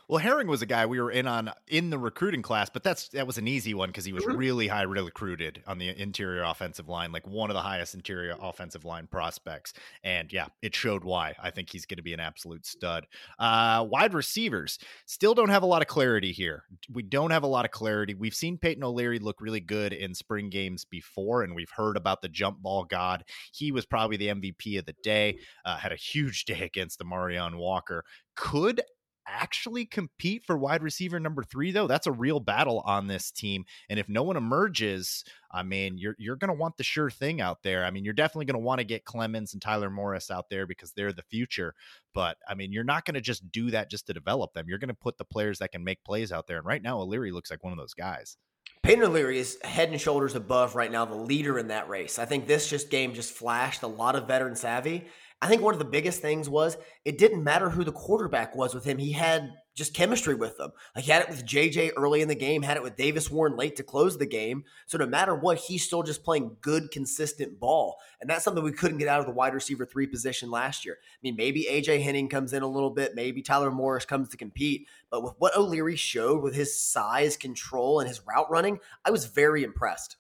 [0.10, 3.10] Well, Herring was a guy we were in on in the recruiting class, but that's
[3.10, 4.38] that was an easy one because he was mm-hmm.
[4.38, 8.86] really high recruited on the interior offensive line, like one of the highest interior offensive
[8.86, 9.74] line prospects.
[10.06, 11.36] And yeah, it showed why.
[11.42, 13.06] I think he's going to be an absolute stud.
[13.38, 16.64] Uh, wide receivers still don't have a lot of clarity here.
[16.90, 18.14] We don't have a lot of clarity.
[18.14, 22.22] We've seen Peyton O'Leary look really good in spring games before, and we've heard about
[22.22, 23.26] the jump ball god.
[23.52, 25.40] He was probably the MVP of the day.
[25.66, 28.06] Uh, had a huge day against the Marion Walker.
[28.38, 28.82] Could
[29.28, 33.66] actually compete for wide receiver number three, though, that's a real battle on this team.
[33.90, 37.42] And if no one emerges, I mean, you're you're going to want the sure thing
[37.42, 37.86] out there.
[37.86, 40.66] I mean, you're definitely going to want to get Clemons and Tyler Morris out there
[40.66, 41.74] because they're the future.
[42.14, 44.66] But I mean, you're not going to just do that just to develop them.
[44.68, 46.58] You're going to put the players that can make plays out there.
[46.58, 48.38] And right now, O'Leary looks like one of those guys.
[48.84, 52.20] Peyton O'Leary is head and shoulders above right now the leader in that race.
[52.20, 55.06] I think this just game just flashed a lot of veteran savvy.
[55.40, 58.74] I think one of the biggest things was it didn't matter who the quarterback was
[58.74, 58.98] with him.
[58.98, 60.72] He had just chemistry with them.
[60.96, 63.56] Like he had it with JJ early in the game, had it with Davis Warren
[63.56, 64.64] late to close the game.
[64.88, 67.98] So no matter what, he's still just playing good, consistent ball.
[68.20, 70.98] And that's something we couldn't get out of the wide receiver three position last year.
[71.00, 74.38] I mean, maybe AJ Henning comes in a little bit, maybe Tyler Morris comes to
[74.38, 74.88] compete.
[75.12, 79.26] But with what O'Leary showed with his size, control, and his route running, I was
[79.26, 80.18] very impressed.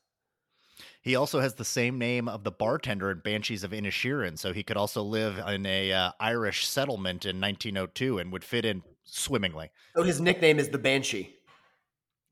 [1.07, 4.61] He also has the same name of the bartender in Banshees of Inisherin, so he
[4.61, 9.71] could also live in a uh, Irish settlement in 1902 and would fit in swimmingly.
[9.95, 11.33] So his nickname is the Banshee.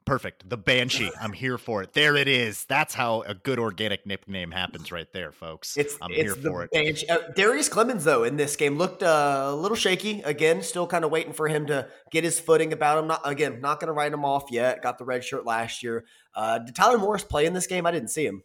[0.03, 0.49] Perfect.
[0.49, 1.09] The Banshee.
[1.21, 1.93] I'm here for it.
[1.93, 2.65] There it is.
[2.65, 5.77] That's how a good organic nickname happens right there, folks.
[5.77, 6.71] It's, I'm it's here for it.
[6.71, 7.07] Banshee.
[7.07, 10.21] Uh, Darrius Clemons, though, in this game looked uh, a little shaky.
[10.23, 13.07] Again, still kind of waiting for him to get his footing about him.
[13.07, 14.83] Not Again, not going to write him off yet.
[14.83, 16.03] Got the red shirt last year.
[16.35, 17.85] Uh, did Tyler Morris play in this game?
[17.85, 18.43] I didn't see him.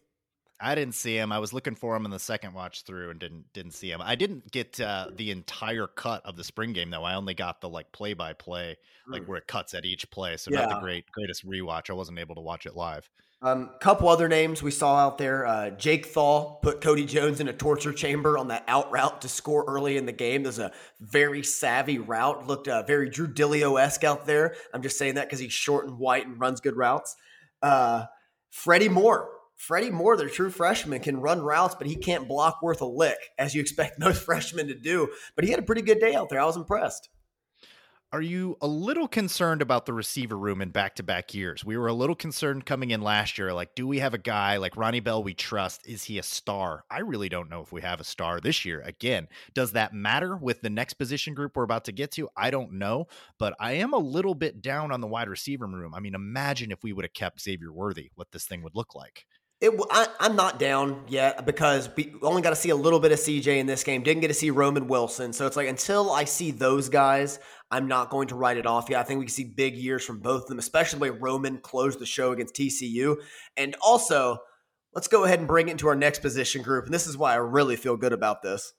[0.61, 1.33] I didn't see him.
[1.33, 4.01] I was looking for him in the second watch through and didn't didn't see him.
[4.03, 7.05] I didn't get uh, the entire cut of the spring game though.
[7.05, 8.77] I only got the like play by play,
[9.09, 10.37] like where it cuts at each play.
[10.37, 10.67] So yeah.
[10.67, 11.89] not the great greatest rewatch.
[11.89, 13.09] I wasn't able to watch it live.
[13.43, 15.47] Um, couple other names we saw out there.
[15.47, 19.31] Uh, Jake Thaw put Cody Jones in a torture chamber on that out route to
[19.31, 20.43] score early in the game.
[20.43, 22.47] There's a very savvy route.
[22.47, 24.57] Looked uh, very Drew Dileo esque out there.
[24.75, 27.17] I'm just saying that because he's short and white and runs good routes.
[27.63, 28.05] Uh,
[28.51, 29.31] Freddie Moore
[29.61, 33.19] Freddie Moore, their true freshman, can run routes, but he can't block worth a lick,
[33.39, 35.11] as you expect most freshmen to do.
[35.37, 36.41] But he had a pretty good day out there.
[36.41, 37.11] I was impressed.
[38.11, 41.63] Are you a little concerned about the receiver room in back to back years?
[41.63, 43.53] We were a little concerned coming in last year.
[43.53, 45.87] Like, do we have a guy like Ronnie Bell we trust?
[45.87, 46.85] Is he a star?
[46.91, 48.81] I really don't know if we have a star this year.
[48.81, 52.31] Again, does that matter with the next position group we're about to get to?
[52.35, 53.09] I don't know,
[53.39, 55.95] but I am a little bit down on the wide receiver room.
[55.95, 58.95] I mean, imagine if we would have kept Xavier Worthy, what this thing would look
[58.95, 59.27] like.
[59.61, 63.13] It, I, am not down yet because we only got to see a little bit
[63.13, 64.03] of CJ in this game.
[64.03, 65.35] Didn't get to see Roman Wilson.
[65.35, 67.39] So it's like until I see those guys,
[67.71, 69.01] I'm not going to write it off yet.
[69.01, 71.59] I think we can see big years from both of them, especially the way Roman
[71.59, 73.17] closed the show against TCU.
[73.59, 74.39] And also,
[74.95, 76.87] let's go ahead and bring it into our next position group.
[76.87, 78.73] And this is why I really feel good about this.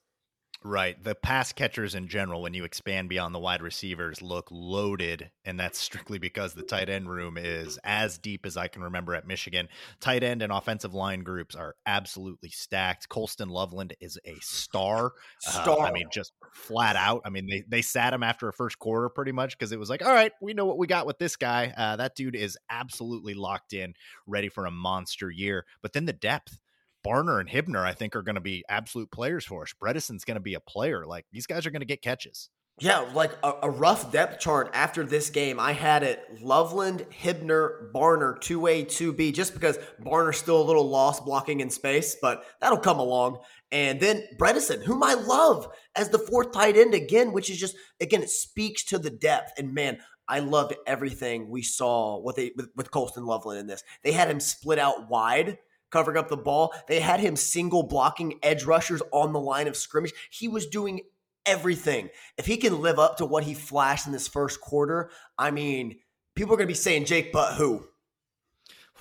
[0.64, 1.02] Right.
[1.02, 5.30] The pass catchers in general, when you expand beyond the wide receivers, look loaded.
[5.44, 9.14] And that's strictly because the tight end room is as deep as I can remember
[9.14, 9.68] at Michigan.
[10.00, 13.08] Tight end and offensive line groups are absolutely stacked.
[13.08, 15.12] Colston Loveland is a star.
[15.40, 15.80] Star.
[15.80, 17.22] Uh, I mean, just flat out.
[17.24, 19.90] I mean, they, they sat him after a first quarter pretty much because it was
[19.90, 21.74] like, all right, we know what we got with this guy.
[21.76, 23.94] Uh, that dude is absolutely locked in,
[24.26, 25.66] ready for a monster year.
[25.82, 26.58] But then the depth.
[27.06, 29.74] Barner and Hibner, I think, are going to be absolute players for us.
[29.80, 31.06] Bredeson's going to be a player.
[31.06, 32.48] Like these guys are going to get catches.
[32.80, 35.60] Yeah, like a, a, rough depth chart after this game.
[35.60, 41.24] I had it Loveland, Hibner, Barner, 2A, 2B, just because Barner's still a little lost
[41.24, 43.38] blocking in space, but that'll come along.
[43.70, 47.76] And then Bredeson, whom I love as the fourth tight end again, which is just,
[48.00, 49.52] again, it speaks to the depth.
[49.58, 53.84] And man, I loved everything we saw what they with, with Colston Loveland in this.
[54.02, 55.58] They had him split out wide
[55.92, 56.74] covering up the ball.
[56.88, 60.12] They had him single blocking edge rushers on the line of scrimmage.
[60.30, 61.02] He was doing
[61.46, 62.08] everything.
[62.38, 65.98] If he can live up to what he flashed in this first quarter, I mean,
[66.34, 67.84] people are going to be saying Jake Butt who?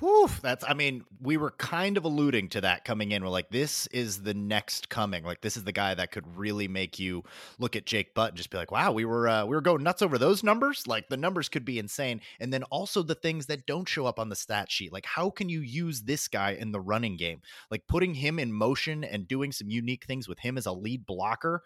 [0.01, 3.23] Whew, that's I mean, we were kind of alluding to that coming in.
[3.23, 5.23] We're like, this is the next coming.
[5.23, 7.23] Like, this is the guy that could really make you
[7.59, 9.83] look at Jake Butt and just be like, wow, we were uh, we were going
[9.83, 10.87] nuts over those numbers.
[10.87, 12.19] Like the numbers could be insane.
[12.39, 14.91] And then also the things that don't show up on the stat sheet.
[14.91, 17.41] Like, how can you use this guy in the running game?
[17.69, 21.05] Like putting him in motion and doing some unique things with him as a lead
[21.05, 21.61] blocker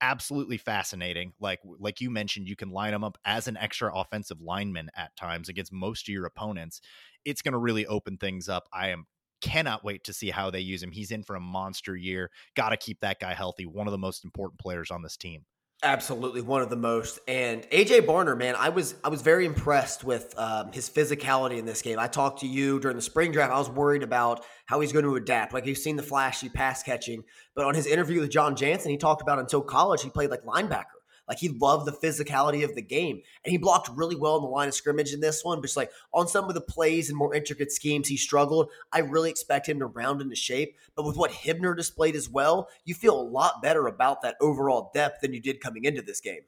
[0.00, 1.32] absolutely fascinating.
[1.40, 5.16] Like like you mentioned, you can line him up as an extra offensive lineman at
[5.16, 6.80] times against most of your opponents.
[7.24, 8.68] It's going to really open things up.
[8.72, 9.06] I am
[9.40, 10.92] cannot wait to see how they use him.
[10.92, 12.30] He's in for a monster year.
[12.54, 13.66] Got to keep that guy healthy.
[13.66, 15.44] One of the most important players on this team.
[15.82, 17.18] Absolutely, one of the most.
[17.28, 21.66] And AJ Barner, man, I was I was very impressed with um, his physicality in
[21.66, 21.98] this game.
[21.98, 23.52] I talked to you during the spring draft.
[23.52, 25.52] I was worried about how he's going to adapt.
[25.52, 27.24] Like you've seen the flashy pass catching,
[27.54, 30.44] but on his interview with Jon Jansen, he talked about until college he played like
[30.44, 30.95] linebacker.
[31.28, 34.48] Like he loved the physicality of the game, and he blocked really well in the
[34.48, 35.58] line of scrimmage in this one.
[35.58, 38.70] But just like on some of the plays and more intricate schemes, he struggled.
[38.92, 40.76] I really expect him to round into shape.
[40.94, 44.90] But with what Hibner displayed as well, you feel a lot better about that overall
[44.94, 46.42] depth than you did coming into this game.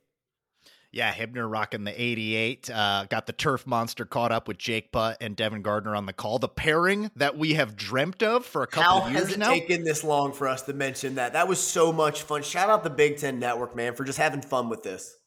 [0.91, 2.71] Yeah, Hibner rocking the 88.
[2.71, 6.15] Uh, got the turf monster caught up with Jake Butt and Devin Gardner on the
[6.15, 6.39] call.
[6.39, 9.39] The pairing that we have dreamt of for a couple How of years has it
[9.39, 9.51] now.
[9.51, 11.35] taken this long for us to mention that?
[11.35, 12.43] That was so much fun.
[12.43, 15.18] Shout out the Big Ten Network, man, for just having fun with this.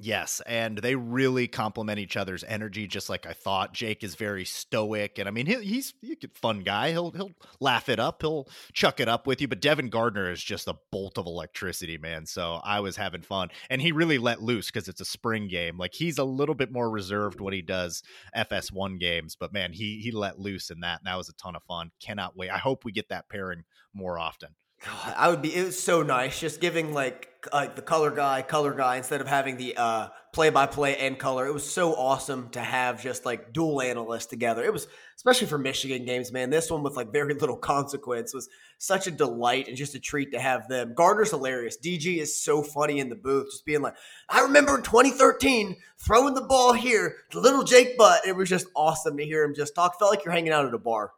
[0.00, 3.74] Yes, and they really complement each other's energy, just like I thought.
[3.74, 6.92] Jake is very stoic, and I mean, he, he's he's a fun guy.
[6.92, 9.48] He'll he'll laugh it up, he'll chuck it up with you.
[9.48, 12.26] But Devin Gardner is just a bolt of electricity, man.
[12.26, 15.76] So I was having fun, and he really let loose because it's a spring game.
[15.78, 18.04] Like he's a little bit more reserved when he does
[18.36, 21.56] FS1 games, but man, he he let loose in that, and that was a ton
[21.56, 21.90] of fun.
[22.00, 22.50] Cannot wait.
[22.50, 24.50] I hope we get that pairing more often.
[24.84, 25.54] God, I would be.
[25.54, 29.26] It was so nice just giving like like the color guy, color guy instead of
[29.26, 31.46] having the uh play by play and color.
[31.46, 34.64] It was so awesome to have just like dual analysts together.
[34.64, 36.50] It was especially for Michigan games, man.
[36.50, 38.48] This one with like very little consequence was
[38.78, 40.94] such a delight and just a treat to have them.
[40.94, 41.76] Gardner's hilarious.
[41.76, 43.94] DG is so funny in the booth, just being like,
[44.28, 48.26] I remember in 2013 throwing the ball here to little Jake Butt.
[48.26, 49.98] It was just awesome to hear him just talk.
[49.98, 51.12] Felt like you're hanging out at a bar.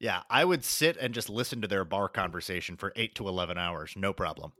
[0.00, 3.56] Yeah, I would sit and just listen to their bar conversation for eight to 11
[3.58, 3.94] hours.
[3.96, 4.52] No problem.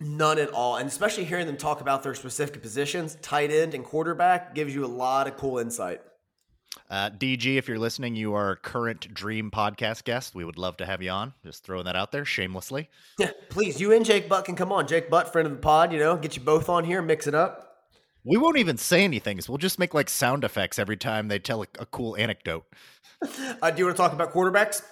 [0.00, 0.76] None at all.
[0.76, 4.84] And especially hearing them talk about their specific positions, tight end and quarterback, gives you
[4.84, 6.00] a lot of cool insight.
[6.90, 10.34] Uh, DG, if you're listening, you are a current Dream podcast guest.
[10.34, 11.32] We would love to have you on.
[11.44, 12.90] Just throwing that out there shamelessly.
[13.18, 13.80] Yeah, please.
[13.80, 14.86] You and Jake Butt can come on.
[14.86, 17.34] Jake Butt, friend of the pod, you know, get you both on here, mix it
[17.34, 17.64] up.
[18.24, 19.38] We won't even say anything.
[19.48, 22.64] We'll just make like sound effects every time they tell a, a cool anecdote.
[23.62, 24.82] Uh, do you want to talk about quarterbacks?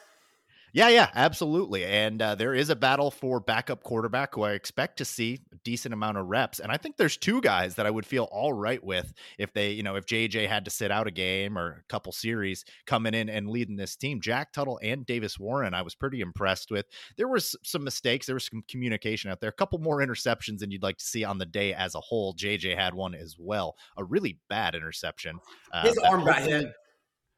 [0.75, 1.85] Yeah, yeah, absolutely.
[1.85, 5.57] And uh, there is a battle for backup quarterback who I expect to see a
[5.65, 6.61] decent amount of reps.
[6.61, 9.73] And I think there's two guys that I would feel all right with if they,
[9.73, 13.13] you know, if JJ had to sit out a game or a couple series coming
[13.13, 14.23] in and leading this team.
[14.23, 16.87] Jack Tuttle and Davis Warren, I was pretty impressed with.
[17.19, 20.71] There was some mistakes, there was some communication out there, a couple more interceptions than
[20.71, 22.35] you'd like to see on the day as a whole.
[22.35, 25.39] JJ had one as well, a really bad interception.
[25.71, 26.73] Uh, His arm got hit.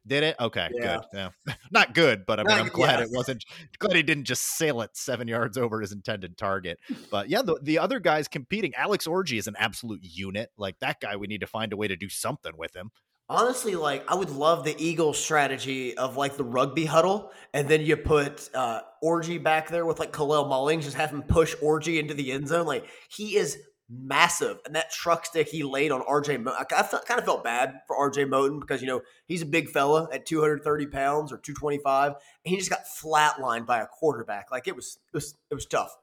[0.06, 0.36] Did it?
[0.38, 0.98] Okay, yeah.
[1.12, 1.30] good.
[1.46, 1.54] Yeah.
[1.70, 3.44] Not good, but I mean, I'm glad it wasn't.
[3.78, 6.78] Glad he didn't just sail it seven yards over his intended target.
[7.10, 8.74] But yeah, the, the other guys competing.
[8.74, 10.50] Alex Orji is an absolute unit.
[10.56, 12.90] Like that guy, we need to find a way to do something with him.
[13.28, 17.80] Honestly, like I would love the Eagles strategy of like the rugby huddle, and then
[17.80, 21.98] you put uh Orji back there with like Kalel Mullings, just have him push Orji
[21.98, 22.66] into the end zone.
[22.66, 23.58] Like he is
[24.02, 24.58] massive.
[24.66, 27.96] And that truck stick he laid on RJ, Mo- I kind of felt bad for
[27.96, 32.12] RJ Moten because, you know, he's a big fella at 230 pounds or 225.
[32.12, 34.50] And he just got flatlined by a quarterback.
[34.50, 35.96] Like it was, it was, it was tough.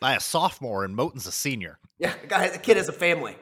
[0.00, 1.78] By a sophomore and Moten's a senior.
[1.98, 2.14] Yeah.
[2.20, 3.36] The guy, the kid has a family.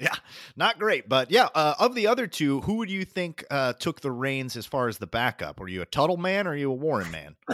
[0.00, 0.14] Yeah,
[0.56, 1.48] not great, but yeah.
[1.54, 4.88] Uh, of the other two, who would you think uh, took the reins as far
[4.88, 5.60] as the backup?
[5.60, 7.36] Were you a Tuttle man or are you a Warren man?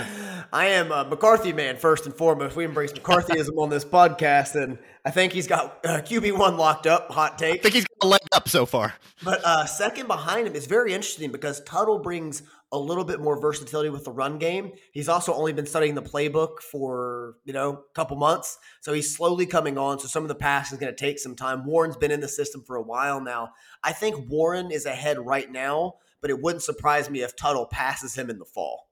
[0.52, 2.56] I am a McCarthy man first and foremost.
[2.56, 6.86] We embrace McCarthyism on this podcast, and I think he's got uh, QB one locked
[6.86, 7.10] up.
[7.10, 7.60] Hot take.
[7.60, 8.94] I think he's got a leg up so far.
[9.22, 13.40] But uh, second behind him is very interesting because Tuttle brings a little bit more
[13.40, 14.72] versatility with the run game.
[14.92, 18.58] He's also only been studying the playbook for, you know, a couple months.
[18.80, 19.98] So he's slowly coming on.
[19.98, 21.64] So some of the pass is going to take some time.
[21.64, 23.50] Warren's been in the system for a while now.
[23.82, 28.14] I think Warren is ahead right now, but it wouldn't surprise me if Tuttle passes
[28.14, 28.87] him in the fall.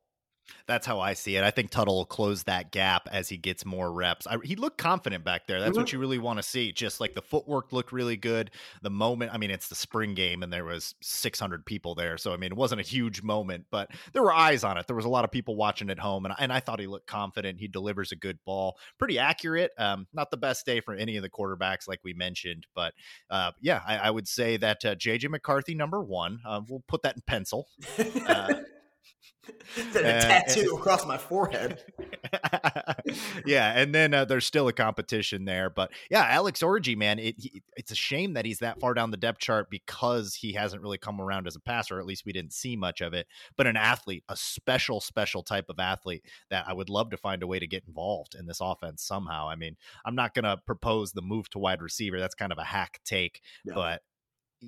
[0.67, 1.45] That's how I see it.
[1.45, 4.27] I think Tuttle will close that gap as he gets more reps.
[4.27, 5.61] I, he looked confident back there.
[5.61, 5.81] That's mm-hmm.
[5.81, 6.73] what you really want to see.
[6.73, 8.51] Just like the footwork looked really good.
[8.83, 12.19] The moment, I mean, it's the spring game and there was 600 people there.
[12.19, 14.87] So, I mean, it wasn't a huge moment, but there were eyes on it.
[14.87, 16.25] There was a lot of people watching at home.
[16.25, 17.61] And, and I thought he looked confident.
[17.61, 19.73] He delivers a good ball, pretty accurate.
[19.79, 22.67] Um, not the best day for any of the quarterbacks, like we mentioned.
[22.75, 22.95] But
[23.31, 27.03] uh, yeah, I, I, would say that uh, JJ McCarthy, number one, uh, we'll put
[27.03, 27.69] that in pencil.
[29.77, 31.83] Uh, a tattoo and, across my forehead.
[33.47, 37.35] yeah, and then uh, there's still a competition there, but yeah, Alex Orji, man, it,
[37.39, 40.83] he, it's a shame that he's that far down the depth chart because he hasn't
[40.83, 41.99] really come around as a passer.
[41.99, 43.27] At least we didn't see much of it.
[43.57, 47.43] But an athlete, a special, special type of athlete that I would love to find
[47.43, 49.49] a way to get involved in this offense somehow.
[49.49, 52.19] I mean, I'm not going to propose the move to wide receiver.
[52.19, 53.75] That's kind of a hack take, no.
[53.75, 54.03] but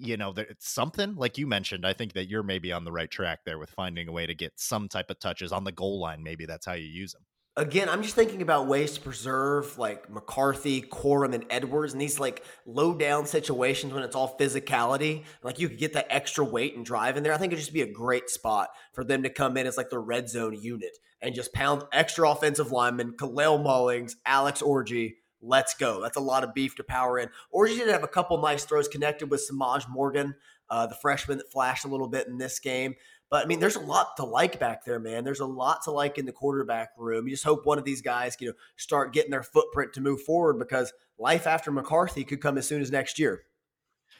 [0.00, 1.86] you know, it's something like you mentioned.
[1.86, 4.34] I think that you're maybe on the right track there with finding a way to
[4.34, 6.22] get some type of touches on the goal line.
[6.22, 7.22] Maybe that's how you use them.
[7.56, 12.20] Again, I'm just thinking about ways to preserve like McCarthy, Corum, and Edwards and these
[12.20, 15.24] like low down situations when it's all physicality.
[15.42, 17.32] Like you could get that extra weight and drive in there.
[17.32, 19.90] I think it'd just be a great spot for them to come in as like
[19.90, 25.74] the red zone unit and just pound extra offensive linemen, Kalel Mullings, Alex Orji, let's
[25.74, 26.00] go.
[26.02, 27.28] That's a lot of beef to power in.
[27.50, 30.34] Or you did have a couple nice throws connected with Semaj Morgan,
[30.70, 32.94] uh, the freshman that flashed a little bit in this game.
[33.30, 35.24] But I mean, there's a lot to like back there, man.
[35.24, 37.26] There's a lot to like in the quarterback room.
[37.26, 40.22] You just hope one of these guys, you know, start getting their footprint to move
[40.22, 43.42] forward because life after McCarthy could come as soon as next year.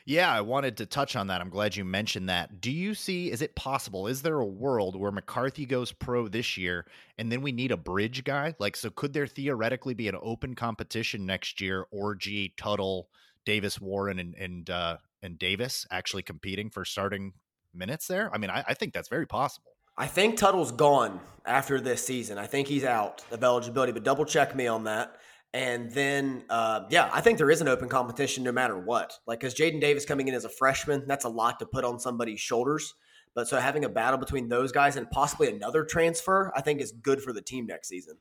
[0.09, 1.43] Yeah, I wanted to touch on that.
[1.43, 2.63] I'm glad you mentioned that.
[2.63, 4.07] Do you see, is it possible?
[4.07, 6.87] Is there a world where McCarthy goes pro this year
[7.19, 8.55] and then we need a bridge guy?
[8.59, 11.85] Like, so could there theoretically be an open competition next year?
[11.93, 13.11] Orji, Tuttle,
[13.45, 17.35] Davis Warren, and, and, uh, and Davis actually competing for starting
[17.75, 18.31] minutes there?
[18.33, 19.73] I mean, I, I think that's very possible.
[19.95, 22.39] I think Tuttle's gone after this season.
[22.39, 25.17] I think he's out of eligibility, but double check me on that.
[25.55, 29.15] And then, uh, yeah, I think there is an open competition no matter what.
[29.27, 31.99] Like, because Jadyn Davis coming in as a freshman, that's a lot to put on
[31.99, 32.95] somebody's shoulders.
[33.35, 36.93] But so having a battle between those guys and possibly another transfer, I think is
[36.93, 38.17] good for the team next season.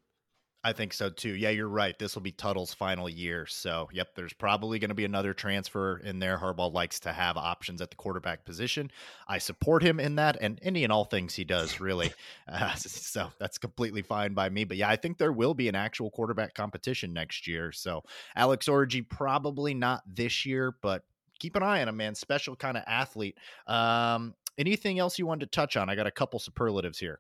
[0.68, 1.30] I think so too.
[1.30, 1.97] Yeah, you're right.
[1.97, 3.45] This will be Tuttle's final year.
[3.45, 6.38] So, yep, there's probably going to be another transfer in there.
[6.38, 8.91] Harbaugh likes to have options at the quarterback position.
[9.30, 12.11] I support him in that and any and all things he does, really.
[12.49, 14.63] Uh, so, that's completely fine by me.
[14.63, 17.72] But yeah, I think there will be an actual quarterback competition next year.
[17.72, 18.03] So,
[18.36, 21.03] Alex Orji, probably not this year, but
[21.39, 22.15] keep an eye on him, man.
[22.15, 23.38] Special kind of athlete.
[23.68, 25.89] Um, anything else you wanted to touch on?
[25.89, 27.20] I got a couple superlatives here.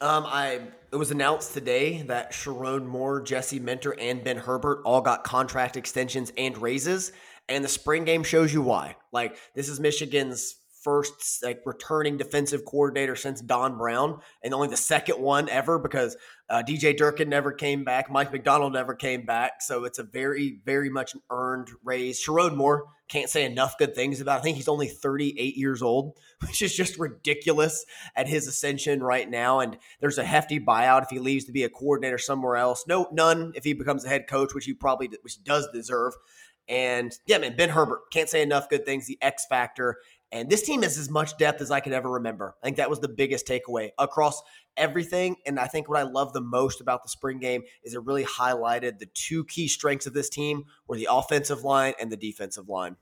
[0.00, 0.60] Um, I
[0.92, 5.76] it was announced today that Sherrone Moore, Jesse Minter, and Ben Herbert all got contract
[5.76, 7.12] extensions and raises,
[7.48, 8.96] and the spring game shows you why.
[9.12, 10.56] Like this is Michigan's
[10.86, 16.16] first like returning defensive coordinator since Don Brown, and only the second one ever because
[16.48, 19.62] uh, DJ Durkin never came back, Mike Macdonald never came back.
[19.62, 22.24] So it's a very, very much an earned raise.
[22.24, 24.38] Sherrone Moore can't say enough good things about.
[24.38, 26.16] I think he's only 38 years old,
[26.46, 27.84] which is just ridiculous
[28.14, 29.58] at his ascension right now.
[29.58, 32.84] And there's a hefty buyout if he leaves to be a coordinator somewhere else.
[32.86, 36.14] No, none if he becomes a head coach, which he probably which does deserve.
[36.68, 39.06] And yeah, man, Ben Herbert can't say enough good things.
[39.06, 39.98] The X factor,
[40.32, 42.56] and this team has as much depth as I could ever remember.
[42.62, 44.42] I think that was the biggest takeaway across
[44.76, 45.36] everything.
[45.46, 48.24] And I think what I love the most about the spring game is it really
[48.24, 52.68] highlighted the two key strengths of this team were the offensive line and the defensive
[52.68, 52.96] line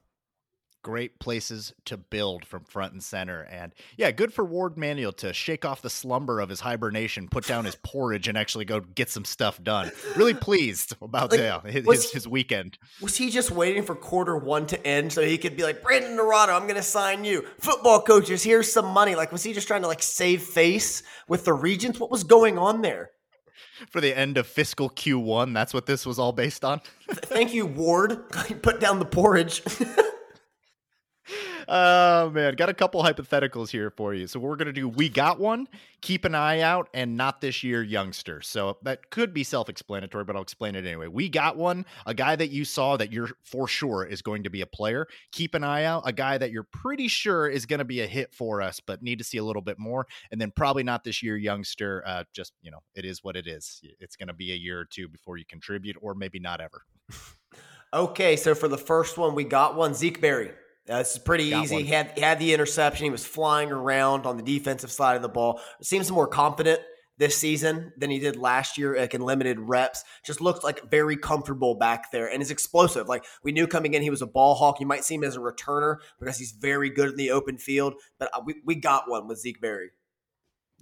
[0.85, 3.41] great places to build from front and center.
[3.51, 7.47] And yeah, good for Warde Manuel to shake off the slumber of his hibernation, put
[7.47, 9.91] down his porridge, and actually go get some stuff done.
[10.15, 12.79] Really pleased about like, yeah, his, his, his, weekend.
[13.01, 16.17] Was he just waiting for quarter one to end so he could be like, Brandon
[16.17, 17.47] Naurato, I'm going to sign you.
[17.59, 19.15] Football coaches, here's some money.
[19.15, 21.99] Like, was he just trying to like save face with the Regents?
[21.99, 23.11] What was going on there?
[23.91, 26.81] For the end of fiscal Q1, that's what this was all based on.
[27.09, 28.31] Thank you, Warde.
[28.63, 29.63] Put down the porridge.
[31.69, 34.27] oh man, got a couple hypotheticals here for you.
[34.27, 35.69] So we're gonna do we got one,
[36.01, 38.43] keep an eye out, and not this year youngster.
[38.43, 41.09] So that could be self-explanatory, but I'll explain it anyway.
[41.09, 44.51] We got one, a guy that you saw that you're for sure is going to
[44.51, 45.07] be a player.
[45.33, 48.35] Keep an eye out, a guy that you're pretty sure is to be a hit
[48.35, 50.07] for us, but need to see a little bit more.
[50.31, 52.03] And then probably not this year youngster.
[52.07, 53.81] Uh, just you know, it is what it is.
[54.01, 56.83] It's to be a year or two before you contribute, or maybe not ever.
[57.95, 60.51] okay, so for the first one, we got one Zeke Berry.
[60.89, 61.75] Uh, this is pretty Got easy.
[61.77, 61.85] one.
[61.85, 63.05] He had, he had the interception.
[63.05, 65.61] He was flying around on the defensive side of the ball.
[65.81, 66.81] Seems more confident
[67.17, 70.05] this season than he did last year, like in limited reps.
[70.25, 73.09] Just looks like very comfortable back there and is explosive.
[73.09, 74.81] Like we knew coming in, he was a ball hawk.
[74.81, 77.95] You might see him as a returner because he's very good in the open field.
[78.19, 79.91] But uh, we, we got one with Zeke Berry.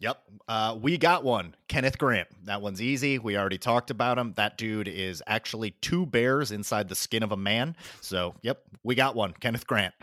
[0.03, 0.20] Yep.
[0.48, 1.55] Uh, we got one.
[1.68, 2.26] Kenneth Grant.
[2.46, 3.20] That one's easy.
[3.20, 4.32] We already talked about him.
[4.36, 7.76] That dude is actually two bears inside the skin of a man.
[8.00, 9.32] So, yep, we got one.
[9.32, 9.94] Kenneth Grant.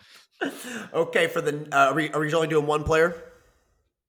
[0.94, 3.14] Okay, for the uh, are, we, are we only doing one player?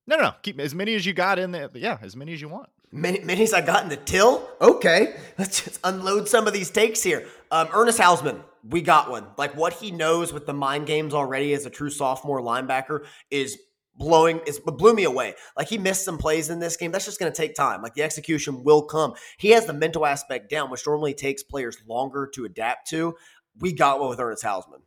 [0.06, 0.34] No, no, no.
[0.42, 1.68] Keep as many as you got in there.
[1.74, 2.68] Yeah, as many as you want.
[2.92, 4.48] Many, many as I got in the till.
[4.60, 7.26] Okay, let's just unload some of these takes here.
[7.50, 9.26] Um, Ernest Hausmann, we got one.
[9.36, 13.58] Like what he knows with the mind games already as a true sophomore linebacker is
[14.00, 14.40] blowing.
[14.46, 15.34] it blew me away.
[15.56, 16.90] Like he missed some plays in this game.
[16.90, 17.82] That's just going to take time.
[17.82, 19.12] Like the execution will come.
[19.38, 23.14] He has the mental aspect down, which normally takes players longer to adapt to.
[23.60, 24.82] We got one with Ernest Hausmann.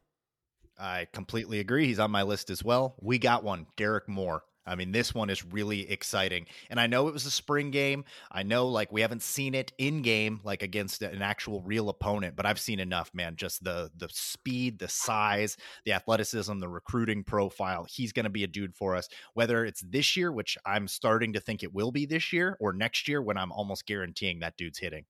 [0.78, 1.86] I completely agree.
[1.88, 2.95] He's on my list as well.
[2.99, 3.68] We got one.
[3.78, 4.43] Derrick Moore.
[4.66, 6.45] I mean, this one is really exciting.
[6.70, 8.05] And I know it was a spring game.
[8.32, 12.36] I know, like, we haven't seen it in game, like against an actual real opponent,
[12.36, 13.36] but I've seen enough, man.
[13.36, 17.86] Just the the speed, the size, the athleticism, the recruiting profile.
[17.89, 21.34] He's going to be a dude for us, whether it's this year, which I'm starting
[21.34, 24.57] to think it will be this year, or next year when I'm almost guaranteeing that
[24.57, 25.05] dude's hitting.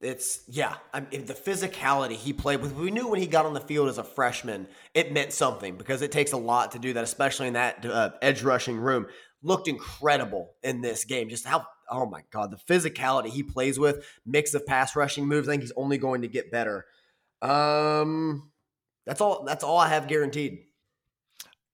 [0.00, 2.74] It's yeah, I mean, the physicality he played with.
[2.74, 6.02] We knew when he got on the field as a freshman, it meant something because
[6.02, 9.06] it takes a lot to do that, especially in that uh, edge rushing room.
[9.42, 11.30] Looked incredible in this game.
[11.30, 15.48] Just how oh my god, the physicality he plays with, mix of pass rushing moves.
[15.48, 16.84] I think he's only going to get better.
[17.40, 18.50] Um,
[19.06, 19.44] that's all.
[19.44, 20.65] That's all I have guaranteed.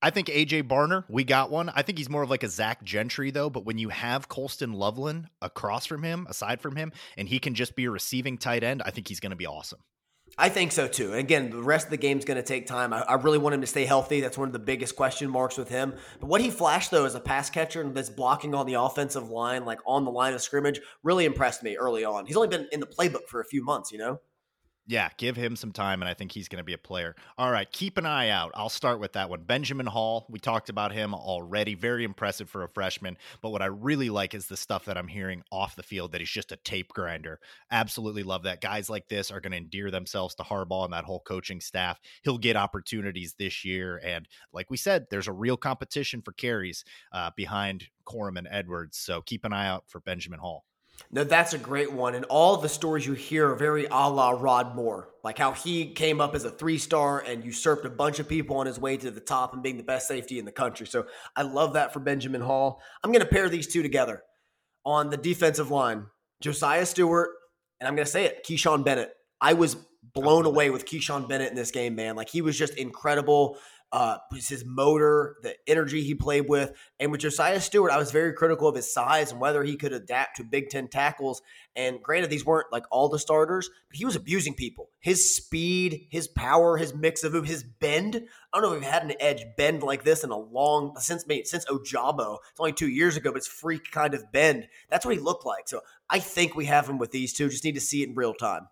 [0.03, 1.69] I think AJ Barner, we got one.
[1.69, 3.49] I think he's more of like a Zach Gentry, though.
[3.49, 7.55] But when you have Colston Loveland across from him, aside from him, and he can
[7.55, 9.79] just be a receiving tight end, I think he's going to be awesome.
[10.39, 11.11] I think so too.
[11.11, 12.93] And again, the rest of the game's going to take time.
[12.93, 14.21] I, I, really want him to stay healthy.
[14.21, 15.95] That's one of the biggest question marks with him.
[16.21, 19.29] But what he flashed though as a pass catcher and this blocking on the offensive
[19.29, 22.25] line, like on the line of scrimmage, really impressed me early on.
[22.25, 24.21] He's only been in the playbook for a few months, you know.
[24.89, 27.15] Yeah, give him some time, and I think he's going to be a player.
[27.39, 28.51] All right, keep an eye out.
[28.57, 29.45] I'll start with that one.
[29.45, 31.77] Benjamin Hall, we talked about him already.
[31.77, 33.17] Very impressive for a freshman.
[33.43, 36.21] But what I really like is the stuff that I'm hearing off the field that
[36.21, 37.39] he's just a tape grinder.
[37.71, 38.61] Absolutely love that.
[38.61, 42.01] Guys like this are going to endear themselves to Harbaugh and that whole coaching staff.
[42.25, 44.01] He'll get opportunities this year.
[44.05, 48.99] And like we said, there's a real competition for carries uh, behind Corum and Edwards.
[48.99, 50.65] So keep an eye out for Benjamin Hall.
[51.11, 52.15] No, that's a great one.
[52.15, 55.93] And all the stories you hear are very a la Rod Moore, like how he
[55.93, 58.97] came up as a three star and usurped a bunch of people on his way
[58.97, 60.87] to the top and being the best safety in the country.
[60.87, 62.81] So I love that for Benjamin Hall.
[63.03, 64.23] I'm going to pair these two together
[64.85, 66.07] on the defensive line
[66.41, 67.31] Josiah Stewart,
[67.81, 69.13] and I'm going to say it, Kechaun Bennett.
[69.41, 69.77] I was
[70.15, 72.17] blown away with Kechaun Bennett in this game, man.
[72.17, 73.59] Like he was just incredible
[73.93, 76.73] uh, his motor, the energy he played with.
[76.99, 79.93] And with Josiah Stewart, I was very critical of his size and whether he could
[79.93, 81.43] adapt to Big Ten tackles.
[81.77, 84.89] And granted, these weren't like all the starters, but he was abusing people.
[85.01, 88.17] His speed, his power, his mix of his bend.
[88.17, 91.25] I don't know if we've had an edge bend like this in a long since
[91.45, 92.39] since Ojabo.
[92.51, 94.69] It's only two years ago, but it's freak kind of bend.
[94.89, 95.69] That's what he looked like.
[95.69, 97.51] So I think we have him with these two.
[97.51, 98.69] Just need to see it in real time.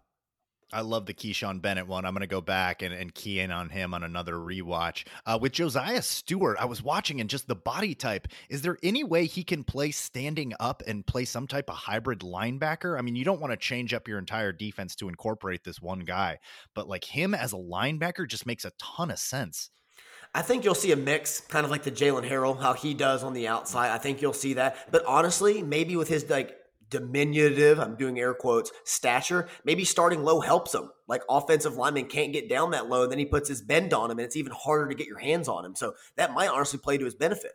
[0.73, 2.05] I love the Kechaun Bennett one.
[2.05, 5.05] I'm going to go back and, and key in on him on another rewatch.
[5.27, 8.29] Uh, with Josiah Stewart, I was watching and just the body type.
[8.49, 12.21] Is there any way he can play standing up and play some type of hybrid
[12.21, 12.97] linebacker?
[12.97, 16.01] I mean, you don't want to change up your entire defense to incorporate this one
[16.01, 16.39] guy,
[16.75, 19.71] but like him as a linebacker just makes a ton of sense.
[20.33, 23.25] I think you'll see a mix, kind of like the Jaylen Harrell, how he does
[23.25, 23.91] on the outside.
[23.91, 24.77] I think you'll see that.
[24.93, 26.57] But honestly, maybe with his like
[26.91, 30.91] diminutive, I'm doing air quotes, stature, maybe starting low helps him.
[31.07, 34.11] Like offensive lineman can't get down that low, and then he puts his bend on
[34.11, 35.74] him, and it's even harder to get your hands on him.
[35.74, 37.53] So that might honestly play to his benefit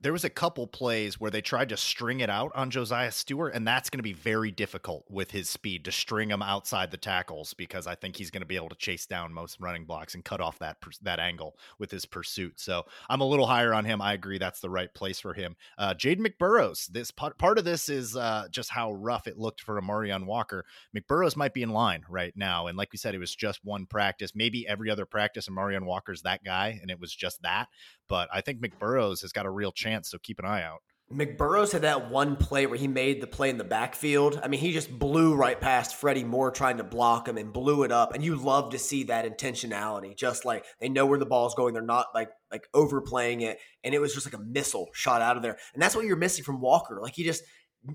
[0.00, 3.54] there was a couple plays where they tried to string it out on Josiah Stewart,
[3.54, 6.98] and that's going to be very difficult with his speed to string him outside the
[6.98, 10.14] tackles because I think he's going to be able to chase down most running blocks
[10.14, 12.60] and cut off that that angle with his pursuit.
[12.60, 14.02] So I'm a little higher on him.
[14.02, 15.56] I agree that's the right place for him.
[15.78, 16.86] Uh, Jade McBurrows.
[16.88, 20.66] This part, part of this is uh, just how rough it looked for Amarion Walker.
[20.96, 23.86] McBurrows might be in line right now, and like we said, it was just one
[23.86, 24.32] practice.
[24.34, 27.68] Maybe every other practice, Amarion Walker's that guy, and it was just that.
[28.08, 30.82] But I think McBurrows has got a real chance, so keep an eye out.
[31.12, 34.40] McBurrows had that one play where he made the play in the backfield.
[34.42, 37.84] I mean, he just blew right past Freddie Moore trying to block him and blew
[37.84, 38.12] it up.
[38.12, 40.16] And you love to see that intentionality.
[40.16, 41.74] Just like they know where the ball's going.
[41.74, 43.60] They're not like like overplaying it.
[43.84, 45.56] And it was just like a missile shot out of there.
[45.74, 46.98] And that's what you're missing from Walker.
[47.00, 47.44] Like he just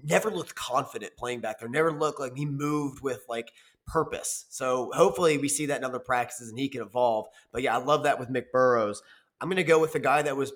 [0.03, 1.67] never looked confident playing back there.
[1.67, 3.51] Never looked like he moved with like
[3.87, 4.45] purpose.
[4.49, 7.27] So hopefully we see that in other practices and he can evolve.
[7.51, 8.99] But yeah, I love that with McBurrows.
[9.41, 10.53] I'm going to go with the guy that was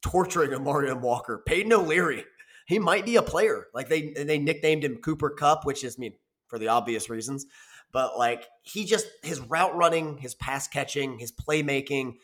[0.00, 2.24] torturing Amarion Walker, Peyton O'Leary.
[2.66, 3.66] He might be a player.
[3.74, 6.12] Like they they nicknamed him Cooper Kupp, which is I mean
[6.46, 7.46] for the obvious reasons.
[7.92, 12.14] But like he just his route running, his pass catching, his playmaking,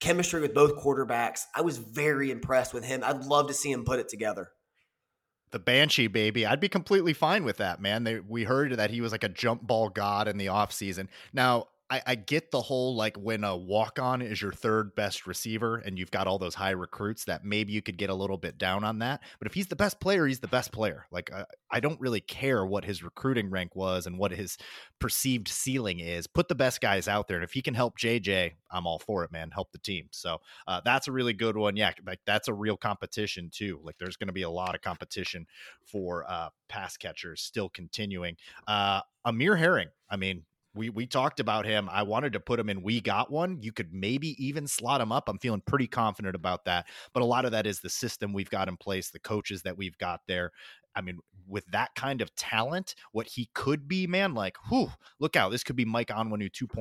[0.00, 1.42] chemistry with both quarterbacks.
[1.54, 3.02] I was very impressed with him.
[3.04, 4.50] I'd love to see him put it together
[5.50, 8.04] the Banshee baby, I'd be completely fine with that, man.
[8.04, 11.08] They, we heard that he was like a jump ball god in the offseason.
[11.32, 15.26] Now, I, I get the whole like when a walk on is your third best
[15.26, 18.38] receiver and you've got all those high recruits that maybe you could get a little
[18.38, 19.20] bit down on that.
[19.38, 21.06] But if he's the best player, he's the best player.
[21.12, 24.58] Like I, I don't really care what his recruiting rank was and what his
[24.98, 26.26] perceived ceiling is.
[26.26, 29.22] Put the best guys out there, and if he can help JJ, I'm all for
[29.22, 29.50] it, man.
[29.52, 30.08] Help the team.
[30.10, 31.76] So uh, that's a really good one.
[31.76, 33.80] Yeah, like that's a real competition too.
[33.84, 35.46] Like there's going to be a lot of competition
[35.84, 38.36] for uh, pass catchers still continuing.
[38.66, 39.88] Uh, Amir Herring.
[40.10, 40.44] I mean,
[40.76, 41.88] we we talked about him.
[41.90, 42.82] I wanted to put him in.
[42.82, 43.58] We got one.
[43.62, 45.28] You could maybe even slot him up.
[45.28, 46.86] I'm feeling pretty confident about that.
[47.12, 49.76] But a lot of that is the system we've got in place, the coaches that
[49.76, 50.52] we've got there.
[50.94, 54.90] I mean, with that kind of talent, what he could be, man, like, whew,
[55.20, 55.50] look out.
[55.50, 56.78] This could be Mike Onwenu 2.0